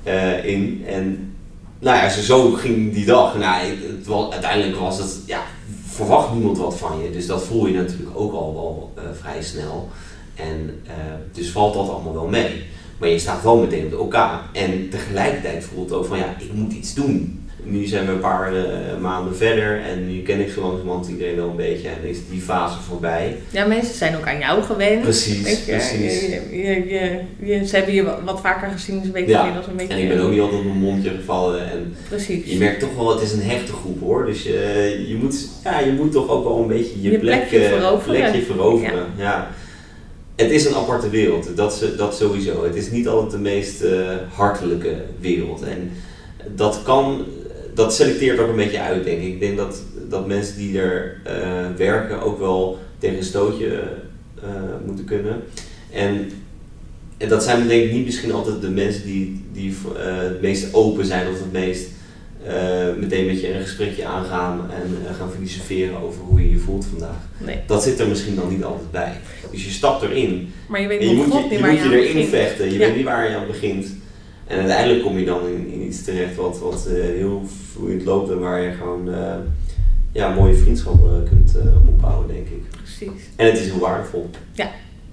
eh, 0.03 0.45
in. 0.45 0.85
En 0.87 1.35
nou 1.79 1.97
ja, 1.97 2.09
zo, 2.09 2.51
ging 2.51 2.95
die 2.95 3.05
dag. 3.05 3.39
Nou, 3.39 3.67
het 3.97 4.07
was, 4.07 4.33
uiteindelijk 4.33 4.79
was 4.79 4.99
het, 4.99 5.21
ja, 5.27 5.43
verwacht 5.87 6.33
niemand 6.33 6.59
wat 6.59 6.77
van 6.77 7.03
je. 7.03 7.11
Dus 7.11 7.27
dat 7.27 7.43
voel 7.43 7.67
je 7.67 7.75
natuurlijk 7.75 8.11
ook 8.19 8.33
al 8.33 8.55
wel 8.55 8.93
eh, 8.95 9.03
vrij 9.21 9.43
snel. 9.43 9.89
En 10.35 10.83
eh, 10.87 10.95
dus 11.33 11.51
valt 11.51 11.75
dat 11.75 11.89
allemaal 11.89 12.13
wel 12.13 12.27
mee. 12.27 12.65
Maar 13.03 13.11
je 13.11 13.19
staat 13.19 13.43
wel 13.43 13.57
meteen 13.57 13.85
op 13.85 13.91
de 13.91 13.99
OK. 13.99 14.15
En 14.53 14.89
tegelijkertijd 14.91 15.65
voelt 15.65 15.91
het 15.91 15.99
ook 15.99 16.07
van 16.07 16.19
ja, 16.19 16.35
ik 16.39 16.53
moet 16.53 16.73
iets 16.73 16.95
doen. 16.95 17.47
Nu 17.65 17.87
zijn 17.87 18.07
we 18.07 18.13
een 18.13 18.21
paar 18.21 18.57
eh, 18.57 18.65
maanden 19.01 19.37
verder 19.37 19.81
en 19.81 20.13
nu 20.13 20.23
ken 20.23 20.41
ik 20.41 20.51
zo 20.53 20.61
langzamerhand 20.61 21.09
iedereen 21.09 21.37
wel 21.37 21.49
een 21.49 21.57
beetje 21.57 21.89
en 21.89 22.09
is 22.09 22.19
die 22.31 22.41
fase 22.41 22.79
voorbij. 22.81 23.37
ja, 23.51 23.65
mensen 23.67 23.95
zijn 23.95 24.17
ook 24.17 24.27
aan 24.27 24.39
jou 24.39 24.63
gewend. 24.63 25.01
Precies, 25.01 25.65
je, 25.67 25.73
precies. 25.73 26.21
Je, 27.41 27.67
ze 27.67 27.77
hebben 27.77 27.95
je 27.95 28.05
wat, 28.25 28.41
vaker 28.41 28.71
gezien, 28.71 29.01
dus 29.01 29.11
weet 29.11 29.25
je 29.27 29.31
Ja, 29.31 29.39
inmiddels 29.39 29.67
een 29.67 29.77
beetje. 29.77 29.95
En 29.95 30.01
ik 30.01 30.09
ben 30.09 30.21
ook 30.21 30.31
niet 30.31 30.41
altijd 30.41 30.59
op 30.61 30.67
mijn 30.67 30.79
mondje 30.79 31.11
gevallen 31.11 31.71
en 31.71 31.95
Precies. 32.09 32.51
je 32.51 32.59
merkt 32.59 32.81
toch 32.81 32.95
wel, 32.97 33.11
het 33.13 33.23
is 33.23 33.33
een 33.33 33.43
hechte 33.43 33.73
groep 33.73 34.01
hoor. 34.01 34.27
Dus 34.27 34.43
je, 34.43 35.05
je, 35.09 35.15
moet, 35.15 35.49
ja, 35.65 35.79
je 35.81 35.93
moet 35.93 36.13
toch 36.13 36.29
ook 36.29 36.45
wel 36.45 36.59
een 36.59 36.69
beetje 36.69 37.03
je, 37.03 37.11
Je 37.11 37.19
plek, 37.19 37.49
plekje 37.49 37.67
eh, 37.67 37.79
veroveren. 37.79 38.21
plekje 38.21 38.43
veroveren. 38.43 39.07
Ja. 39.17 39.51
Het 40.43 40.51
is 40.51 40.65
een 40.65 40.75
aparte 40.75 41.11
wereld, 41.11 41.57
dat, 41.57 41.85
dat 41.97 42.17
sowieso. 42.17 42.65
Het 42.65 42.75
is 42.75 42.91
niet 42.91 43.09
altijd 43.09 43.31
de 43.31 43.39
meest 43.39 43.83
eh, 43.83 44.17
hartelijke 44.33 44.97
wereld. 45.21 45.63
En 45.63 45.91
dat 46.55 46.81
kan, 46.83 47.25
dat 47.75 47.95
selecteert 47.95 48.39
ook 48.39 48.49
een 48.49 48.57
beetje 48.57 48.81
uit 48.81 49.05
denk 49.05 49.21
ik. 49.21 49.27
Ik 49.27 49.41
denk 49.41 49.57
dat, 49.57 49.83
dat 50.09 50.27
mensen 50.27 50.57
die 50.57 50.81
er 50.81 51.21
eh, 51.25 51.67
werken 51.77 52.23
ook 52.23 52.39
wel 52.39 52.79
tegen 52.99 53.17
een 53.17 53.25
stootje 53.25 53.83
eh, 54.43 54.49
moeten 54.87 55.05
kunnen. 55.05 55.43
En, 55.93 56.31
en 57.17 57.29
dat 57.29 57.43
zijn 57.43 57.69
denk 57.69 57.85
ik 57.85 57.93
niet 57.93 58.05
misschien 58.05 58.33
altijd 58.33 58.61
de 58.61 58.71
mensen 58.71 59.05
die, 59.05 59.45
die 59.53 59.75
het 59.97 60.41
meest 60.41 60.75
open 60.75 61.05
zijn 61.05 61.29
of 61.29 61.39
het 61.39 61.53
meest 61.53 61.89
eh, 62.47 62.95
meteen 62.99 63.27
met 63.27 63.41
je 63.41 63.55
een 63.55 63.61
gesprekje 63.61 64.07
aangaan 64.07 64.71
en 64.71 64.97
eh, 65.09 65.15
gaan 65.15 65.31
filosoferen 65.31 66.03
over 66.03 66.21
hoe 66.23 66.41
je 66.43 66.51
je 66.51 66.59
voelt 66.59 66.85
vandaag. 66.87 67.17
Nee, 67.39 67.59
Dat 67.67 67.83
zit 67.83 68.01
er 68.01 68.09
misschien 68.09 68.35
dan 68.35 68.49
niet 68.49 68.65
altijd 68.65 68.91
bij. 68.91 69.13
Dus 69.51 69.65
je 69.65 69.71
stapt 69.71 70.03
erin 70.03 70.53
maar 70.69 70.81
je 70.81 70.87
weet 70.87 71.01
en 71.01 71.09
je 71.09 71.15
moet 71.15 71.33
je, 71.33 71.41
niet 71.41 71.51
je, 71.51 71.59
waar 71.61 71.71
moet 71.73 71.81
je 71.83 72.09
erin 72.09 72.27
vechten. 72.27 72.65
Je 72.65 72.73
Ja. 72.73 72.79
weet 72.79 72.97
niet 72.97 73.05
waar 73.05 73.31
je 73.31 73.37
aan 73.37 73.47
begint. 73.47 73.87
En 74.47 74.59
uiteindelijk 74.59 75.03
kom 75.03 75.19
je 75.19 75.25
dan 75.25 75.47
in, 75.47 75.73
in 75.73 75.83
iets 75.87 76.05
terecht 76.05 76.35
wat, 76.35 76.59
wat 76.59 76.87
eh, 76.87 76.95
heel 76.95 77.43
vloeiend 77.73 78.05
loopt 78.05 78.31
en 78.31 78.39
waar 78.41 78.61
je 78.61 78.73
gewoon 78.73 79.11
ja, 80.13 80.35
mooie 80.35 80.55
vriendschappen 80.55 81.29
kunt 81.29 81.55
opbouwen, 81.89 82.29
denk 82.29 82.47
ik. 82.47 82.63
Precies. 82.83 83.23
En 83.37 83.47
het 83.47 83.59
is 83.59 83.65
heel 83.65 83.79
waardevol. 83.79 84.31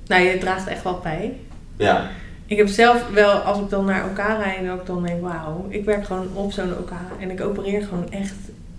Nou, 0.07 0.23
je 0.23 0.37
draagt 0.37 0.67
echt 0.67 0.83
wat 0.83 1.03
bij. 1.03 1.33
Ja, 1.77 2.11
Ik 2.49 2.57
heb 2.57 2.67
zelf 2.67 3.03
wel, 3.13 3.31
als 3.31 3.59
ik 3.59 3.69
dan 3.69 3.85
naar 3.85 4.01
elkaar 4.01 4.37
rijd, 4.39 4.57
en 4.57 4.71
ook 4.71 4.85
dan 4.85 5.03
denk, 5.03 5.21
wauw, 5.21 5.65
ik 5.69 5.85
werk 5.85 6.05
gewoon 6.05 6.27
op 6.33 6.51
zo'n 6.51 6.75
elkaar 6.75 7.11
en 7.19 7.31
ik 7.31 7.41
opereer 7.41 7.81
gewoon 7.83 8.11
echt 8.11 8.33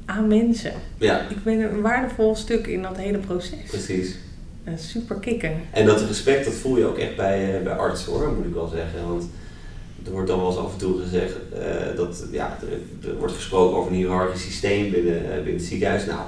aan 0.05 0.27
mensen. 0.27 0.73
ja, 0.99 1.21
Ik 1.29 1.43
ben 1.45 1.61
een 1.61 1.81
waardevol 1.81 2.37
stuk 2.37 2.67
in 2.67 2.83
dat 2.83 2.97
hele 2.97 3.19
proces. 3.19 3.59
precies. 3.69 4.17
Is 4.65 4.91
super 4.91 5.17
kicken. 5.17 5.53
En 5.71 5.87
dat 5.87 6.03
respect, 6.03 6.45
dat 6.45 6.55
voel 6.55 6.79
je 6.79 6.85
ook 6.85 6.99
echt 6.99 7.17
bij, 7.17 7.55
eh, 7.57 7.63
bij 7.63 7.73
artsen 7.73 8.13
hoor, 8.13 8.33
moet 8.37 8.45
ik 8.47 8.55
wel 8.55 8.67
zeggen. 8.69 9.09
Want 9.09 9.25
er 10.05 10.11
wordt 10.13 10.29
dan 10.29 10.39
wel 10.39 10.49
eens 10.49 10.57
af 10.59 10.73
en 10.73 10.79
toe 10.79 11.01
gezegd 11.01 11.33
eh, 11.53 11.97
dat 11.97 12.25
ja, 12.33 12.59
er, 13.03 13.09
er 13.11 13.17
wordt 13.19 13.35
gesproken 13.35 13.77
over 13.77 13.91
een 13.91 13.97
hiërarchisch 13.97 14.43
systeem 14.43 14.91
binnen, 14.91 15.25
eh, 15.25 15.35
binnen 15.35 15.55
het 15.55 15.63
ziekenhuis. 15.63 16.07
Nou, 16.07 16.21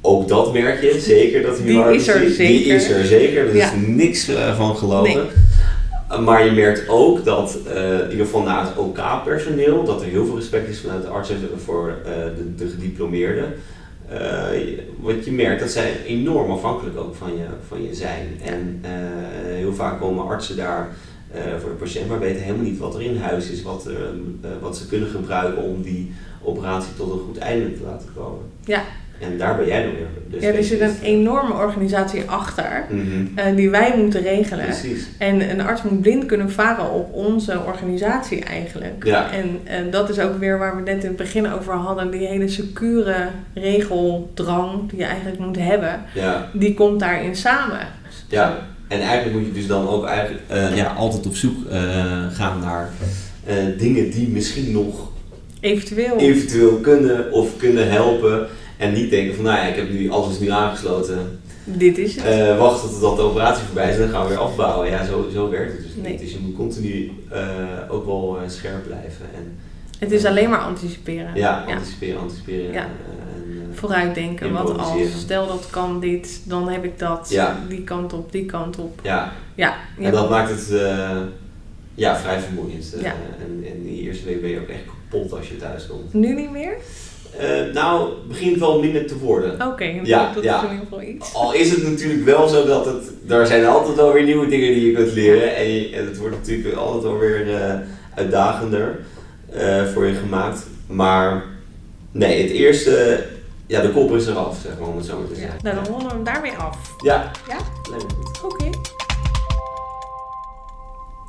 ook 0.00 0.28
dat 0.28 0.52
merk 0.52 0.80
je 0.82 1.00
zeker, 1.00 1.42
dat 1.42 1.56
Die 1.56 1.64
hiërarchisch 1.66 2.00
is 2.08 2.14
er 2.14 2.20
Die 2.20 2.30
zeker. 2.34 2.74
is 2.74 2.88
er 2.90 3.04
zeker, 3.04 3.44
daar 3.44 3.56
Ja. 3.56 3.72
is 3.72 3.86
niks 3.86 4.24
van 4.56 4.76
gelogen. 4.76 5.14
Nee. 5.16 5.26
Uh, 6.12 6.18
Maar 6.24 6.44
je 6.44 6.50
merkt 6.52 6.88
ook 6.88 7.24
dat, 7.24 7.58
eh, 7.66 7.98
in 8.00 8.10
ieder 8.10 8.24
geval 8.26 8.42
na 8.42 8.64
het 8.66 8.76
OK-personeel, 8.76 9.84
dat 9.84 10.00
er 10.02 10.06
heel 10.08 10.26
veel 10.26 10.36
respect 10.36 10.68
is 10.68 10.80
vanuit 10.80 11.02
de 11.02 11.08
artsen 11.08 11.36
voor 11.64 11.94
eh, 12.04 12.12
de, 12.36 12.54
de 12.54 12.68
gediplomeerden. 12.68 13.52
Eh, 14.08 14.18
je- 14.52 14.82
wat 15.00 15.24
je 15.24 15.32
merkt, 15.32 15.60
dat 15.60 15.70
zij 15.70 15.92
enorm 16.06 16.50
afhankelijk 16.50 16.98
ook 16.98 17.14
van 17.14 17.30
je, 17.36 17.44
van 17.68 17.82
je 17.82 17.94
zijn. 17.94 18.26
En 18.44 18.78
eh, 18.82 18.90
heel 19.56 19.74
vaak 19.74 20.00
komen 20.00 20.26
artsen 20.26 20.56
daar 20.56 20.88
eh, 21.32 21.40
voor 21.60 21.70
de 21.70 21.76
patiënt, 21.76 22.08
maar 22.08 22.18
weten 22.18 22.42
helemaal 22.42 22.64
niet 22.64 22.78
wat 22.78 22.94
er 22.94 23.02
in 23.02 23.16
huis 23.16 23.50
is, 23.50 23.62
wat, 23.62 23.86
eh, 23.86 23.94
wat 24.60 24.76
ze 24.76 24.86
kunnen 24.88 25.08
gebruiken 25.08 25.62
om 25.62 25.82
die 25.82 26.12
operatie 26.42 26.94
tot 26.96 27.12
een 27.12 27.18
goed 27.26 27.38
einde 27.38 27.72
te 27.76 27.82
laten 27.84 28.08
komen. 28.16 28.40
Ja. 28.64 28.82
En 29.20 29.38
daar 29.38 29.56
ben 29.56 29.66
jij 29.66 29.82
dan 29.82 29.92
weer. 29.92 30.06
de 30.40 30.46
Ja, 30.46 30.52
er 30.52 30.64
zit 30.64 30.80
een 30.80 30.88
specialist. 30.88 31.02
enorme 31.02 31.52
organisatie 31.54 32.22
achter 32.30 32.84
Mhm. 32.88 33.04
eh, 33.34 33.56
die 33.56 33.70
wij 33.70 33.94
moeten 33.96 34.22
regelen. 34.22 34.64
Precies. 34.64 35.06
En 35.18 35.50
een 35.50 35.60
arts 35.60 35.82
moet 35.82 36.00
blind 36.00 36.26
kunnen 36.26 36.50
varen 36.50 36.90
op 36.92 37.12
onze 37.14 37.60
organisatie 37.66 38.44
eigenlijk. 38.44 39.04
Ja. 39.04 39.30
En, 39.32 39.60
en 39.64 39.90
dat 39.90 40.08
is 40.08 40.18
ook 40.18 40.38
weer 40.38 40.58
waar 40.58 40.76
we 40.76 40.82
net 40.82 41.02
in 41.02 41.08
het 41.08 41.16
begin 41.16 41.52
over 41.52 41.72
hadden. 41.74 42.10
Die 42.10 42.26
hele 42.26 42.48
secure 42.48 43.14
regeldrang 43.54 44.90
die 44.90 44.98
je 44.98 45.04
eigenlijk 45.04 45.38
moet 45.38 45.58
hebben. 45.58 46.00
Ja. 46.14 46.48
Die 46.52 46.74
komt 46.74 47.00
daarin 47.00 47.36
samen. 47.36 47.78
Ja, 48.28 48.58
en 48.88 49.00
eigenlijk 49.00 49.36
moet 49.36 49.46
je 49.46 49.52
dus 49.52 49.66
dan 49.66 49.88
ook 49.88 50.04
eigenlijk, 50.06 50.42
eh, 50.46 50.76
ja, 50.76 50.86
altijd 50.86 51.26
op 51.26 51.36
zoek 51.36 51.66
eh, 51.70 51.80
gaan 52.32 52.60
naar 52.60 52.88
eh, 53.46 53.54
dingen 53.78 54.10
die 54.10 54.28
misschien 54.28 54.72
nog 54.72 55.10
Eventueel. 55.60 56.16
eventueel 56.18 56.72
kunnen 56.76 57.32
of 57.32 57.56
kunnen 57.56 57.90
helpen. 57.90 58.46
En 58.78 58.92
niet 58.92 59.10
denken 59.10 59.34
van, 59.34 59.44
nou 59.44 59.56
ja, 59.56 59.62
ik 59.62 59.76
heb 59.76 59.90
nu 59.90 60.10
alles 60.10 60.38
nu 60.38 60.50
aangesloten. 60.50 61.40
Dit 61.64 61.98
is 61.98 62.14
het. 62.16 62.24
Eh 62.24 62.58
wachten 62.58 62.90
totdat 62.90 63.16
de 63.16 63.22
operatie 63.22 63.64
voorbij 63.64 63.88
is 63.90 63.94
en 63.94 64.00
dan 64.00 64.10
gaan 64.10 64.22
we 64.22 64.28
weer 64.28 64.38
afbouwen. 64.38 64.90
Ja, 64.90 65.04
zo, 65.04 65.28
zo 65.32 65.50
werkt 65.50 65.72
het 65.72 65.82
dus 65.82 65.94
niet. 65.94 66.04
Nee. 66.04 66.18
Dus 66.18 66.32
je 66.32 66.38
moet 66.42 66.56
continu 66.56 67.10
eh, 67.30 67.46
ook 67.88 68.06
wel 68.06 68.38
eh, 68.42 68.48
scherp 68.48 68.84
blijven. 68.86 69.26
En 69.34 69.58
het 69.98 70.12
is 70.12 70.24
alleen 70.24 70.50
maar 70.50 70.58
anticiperen. 70.58 71.30
ja, 71.34 71.64
Ja. 71.66 71.74
anticiperen, 71.74 72.20
anticiperen. 72.20 72.72
Ja. 72.72 72.82
En, 72.82 72.90
Vooruitdenken. 73.72 74.52
Wat 74.52 74.78
als, 74.78 74.90
stel 75.18 75.46
dat 75.46 75.66
kan 75.70 76.00
dit, 76.00 76.40
dan 76.44 76.68
heb 76.68 76.84
ik 76.84 76.98
dat. 76.98 77.26
Ja. 77.30 77.64
Die 77.68 77.84
kant 77.84 78.12
op, 78.12 78.32
die 78.32 78.46
kant 78.46 78.78
op. 78.78 79.00
ja, 79.02 79.32
Ja, 79.54 79.74
en 79.98 80.12
dat 80.12 80.30
maakt 80.30 80.50
het 80.50 80.80
ja, 81.94 82.16
vrij 82.16 82.40
vermoeiend. 82.40 82.94
En, 82.94 83.04
en 83.72 83.82
die 83.82 84.00
eerste 84.02 84.24
week 84.24 84.40
ben 84.40 84.50
je 84.50 84.60
ook 84.60 84.68
echt 84.68 84.82
kapot 84.86 85.32
als 85.38 85.48
je 85.48 85.56
thuis 85.56 85.86
komt. 85.86 86.12
nu 86.12 86.34
niet 86.34 86.50
meer? 86.50 86.76
Eh, 87.36 87.72
nou, 87.74 88.08
het 88.10 88.28
begint 88.28 88.58
wel 88.58 88.80
minder 88.80 89.06
te 89.06 89.18
worden. 89.18 89.66
Oké, 89.66 89.84
Ja, 90.02 90.32
dat 90.34 90.42
ja. 90.44 90.56
is 90.56 90.62
in 90.64 90.70
ieder 90.70 90.84
geval 90.88 91.02
iets. 91.02 91.34
Al 91.34 91.52
is 91.54 91.70
het 91.70 91.82
natuurlijk 91.90 92.24
wel 92.24 92.48
zo 92.48 92.66
dat 92.66 92.84
het, 92.86 93.10
er 93.28 93.46
zijn 93.46 93.66
altijd 93.66 93.96
wel 93.96 94.12
weer 94.12 94.24
nieuwe 94.24 94.48
dingen 94.48 94.74
die 94.74 94.86
je 94.86 94.92
kunt 94.92 95.12
leren. 95.12 95.56
En, 95.56 95.68
je- 95.72 95.90
en 95.96 96.06
het 96.06 96.18
wordt 96.18 96.36
natuurlijk 96.36 96.76
altijd 96.76 97.02
wel 97.02 97.18
weer 97.18 97.54
eh, 97.54 97.74
uitdagender 98.14 98.98
eh, 99.52 99.84
voor 99.84 100.06
je 100.06 100.14
gemaakt. 100.14 100.66
Maar 100.86 101.44
nee, 102.10 102.42
het 102.42 102.50
eerste, 102.50 103.24
ja, 103.66 103.80
de 103.80 103.90
kop 103.90 104.12
is 104.14 104.26
eraf, 104.26 104.58
zeg 104.62 104.78
maar, 104.78 104.88
om 104.88 104.96
het 104.96 105.06
zo 105.06 105.18
maar 105.18 105.26
te 105.28 105.34
Ja. 105.34 105.40
zeggen. 105.40 105.58
Nou, 105.62 105.74
dan 105.76 105.86
ronden 105.86 106.08
we 106.08 106.14
hem 106.14 106.24
daarmee 106.24 106.52
af. 106.56 106.94
Ja, 107.02 107.30
Ja? 107.48 107.56
Oké. 108.44 108.70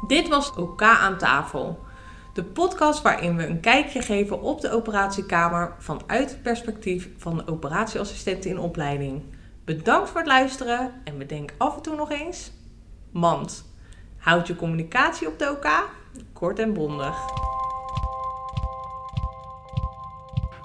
Dit 0.07 0.27
was 0.27 0.51
OK 0.57 0.81
aan 0.81 1.17
tafel. 1.17 1.79
De 2.33 2.43
podcast 2.43 3.01
waarin 3.01 3.35
we 3.35 3.47
een 3.47 3.59
kijkje 3.59 4.01
geven 4.01 4.41
op 4.41 4.61
de 4.61 4.71
operatiekamer 4.71 5.75
vanuit 5.79 6.29
het 6.29 6.41
perspectief 6.41 7.09
van 7.17 7.37
de 7.37 7.47
operatieassistenten 7.47 8.49
in 8.49 8.59
opleiding. 8.59 9.21
Bedankt 9.65 10.09
voor 10.09 10.19
het 10.19 10.27
luisteren 10.27 10.91
en 11.03 11.17
bedenk 11.17 11.53
af 11.57 11.75
en 11.75 11.81
toe 11.81 11.95
nog 11.95 12.11
eens: 12.11 12.51
MAND. 13.11 13.65
Houd 14.17 14.47
je 14.47 14.55
communicatie 14.55 15.27
op 15.27 15.39
de 15.39 15.49
OK, 15.51 15.89
kort 16.33 16.59
en 16.59 16.73
bondig. 16.73 17.15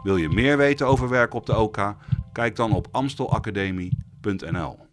Wil 0.02 0.16
je 0.16 0.28
meer 0.28 0.56
weten 0.56 0.86
over 0.86 1.08
werk 1.08 1.34
op 1.34 1.46
de 1.46 1.56
OK? 1.56 1.94
Kijk 2.32 2.56
dan 2.56 2.72
op 2.72 2.88
amstelacademie.nl. 2.90 4.83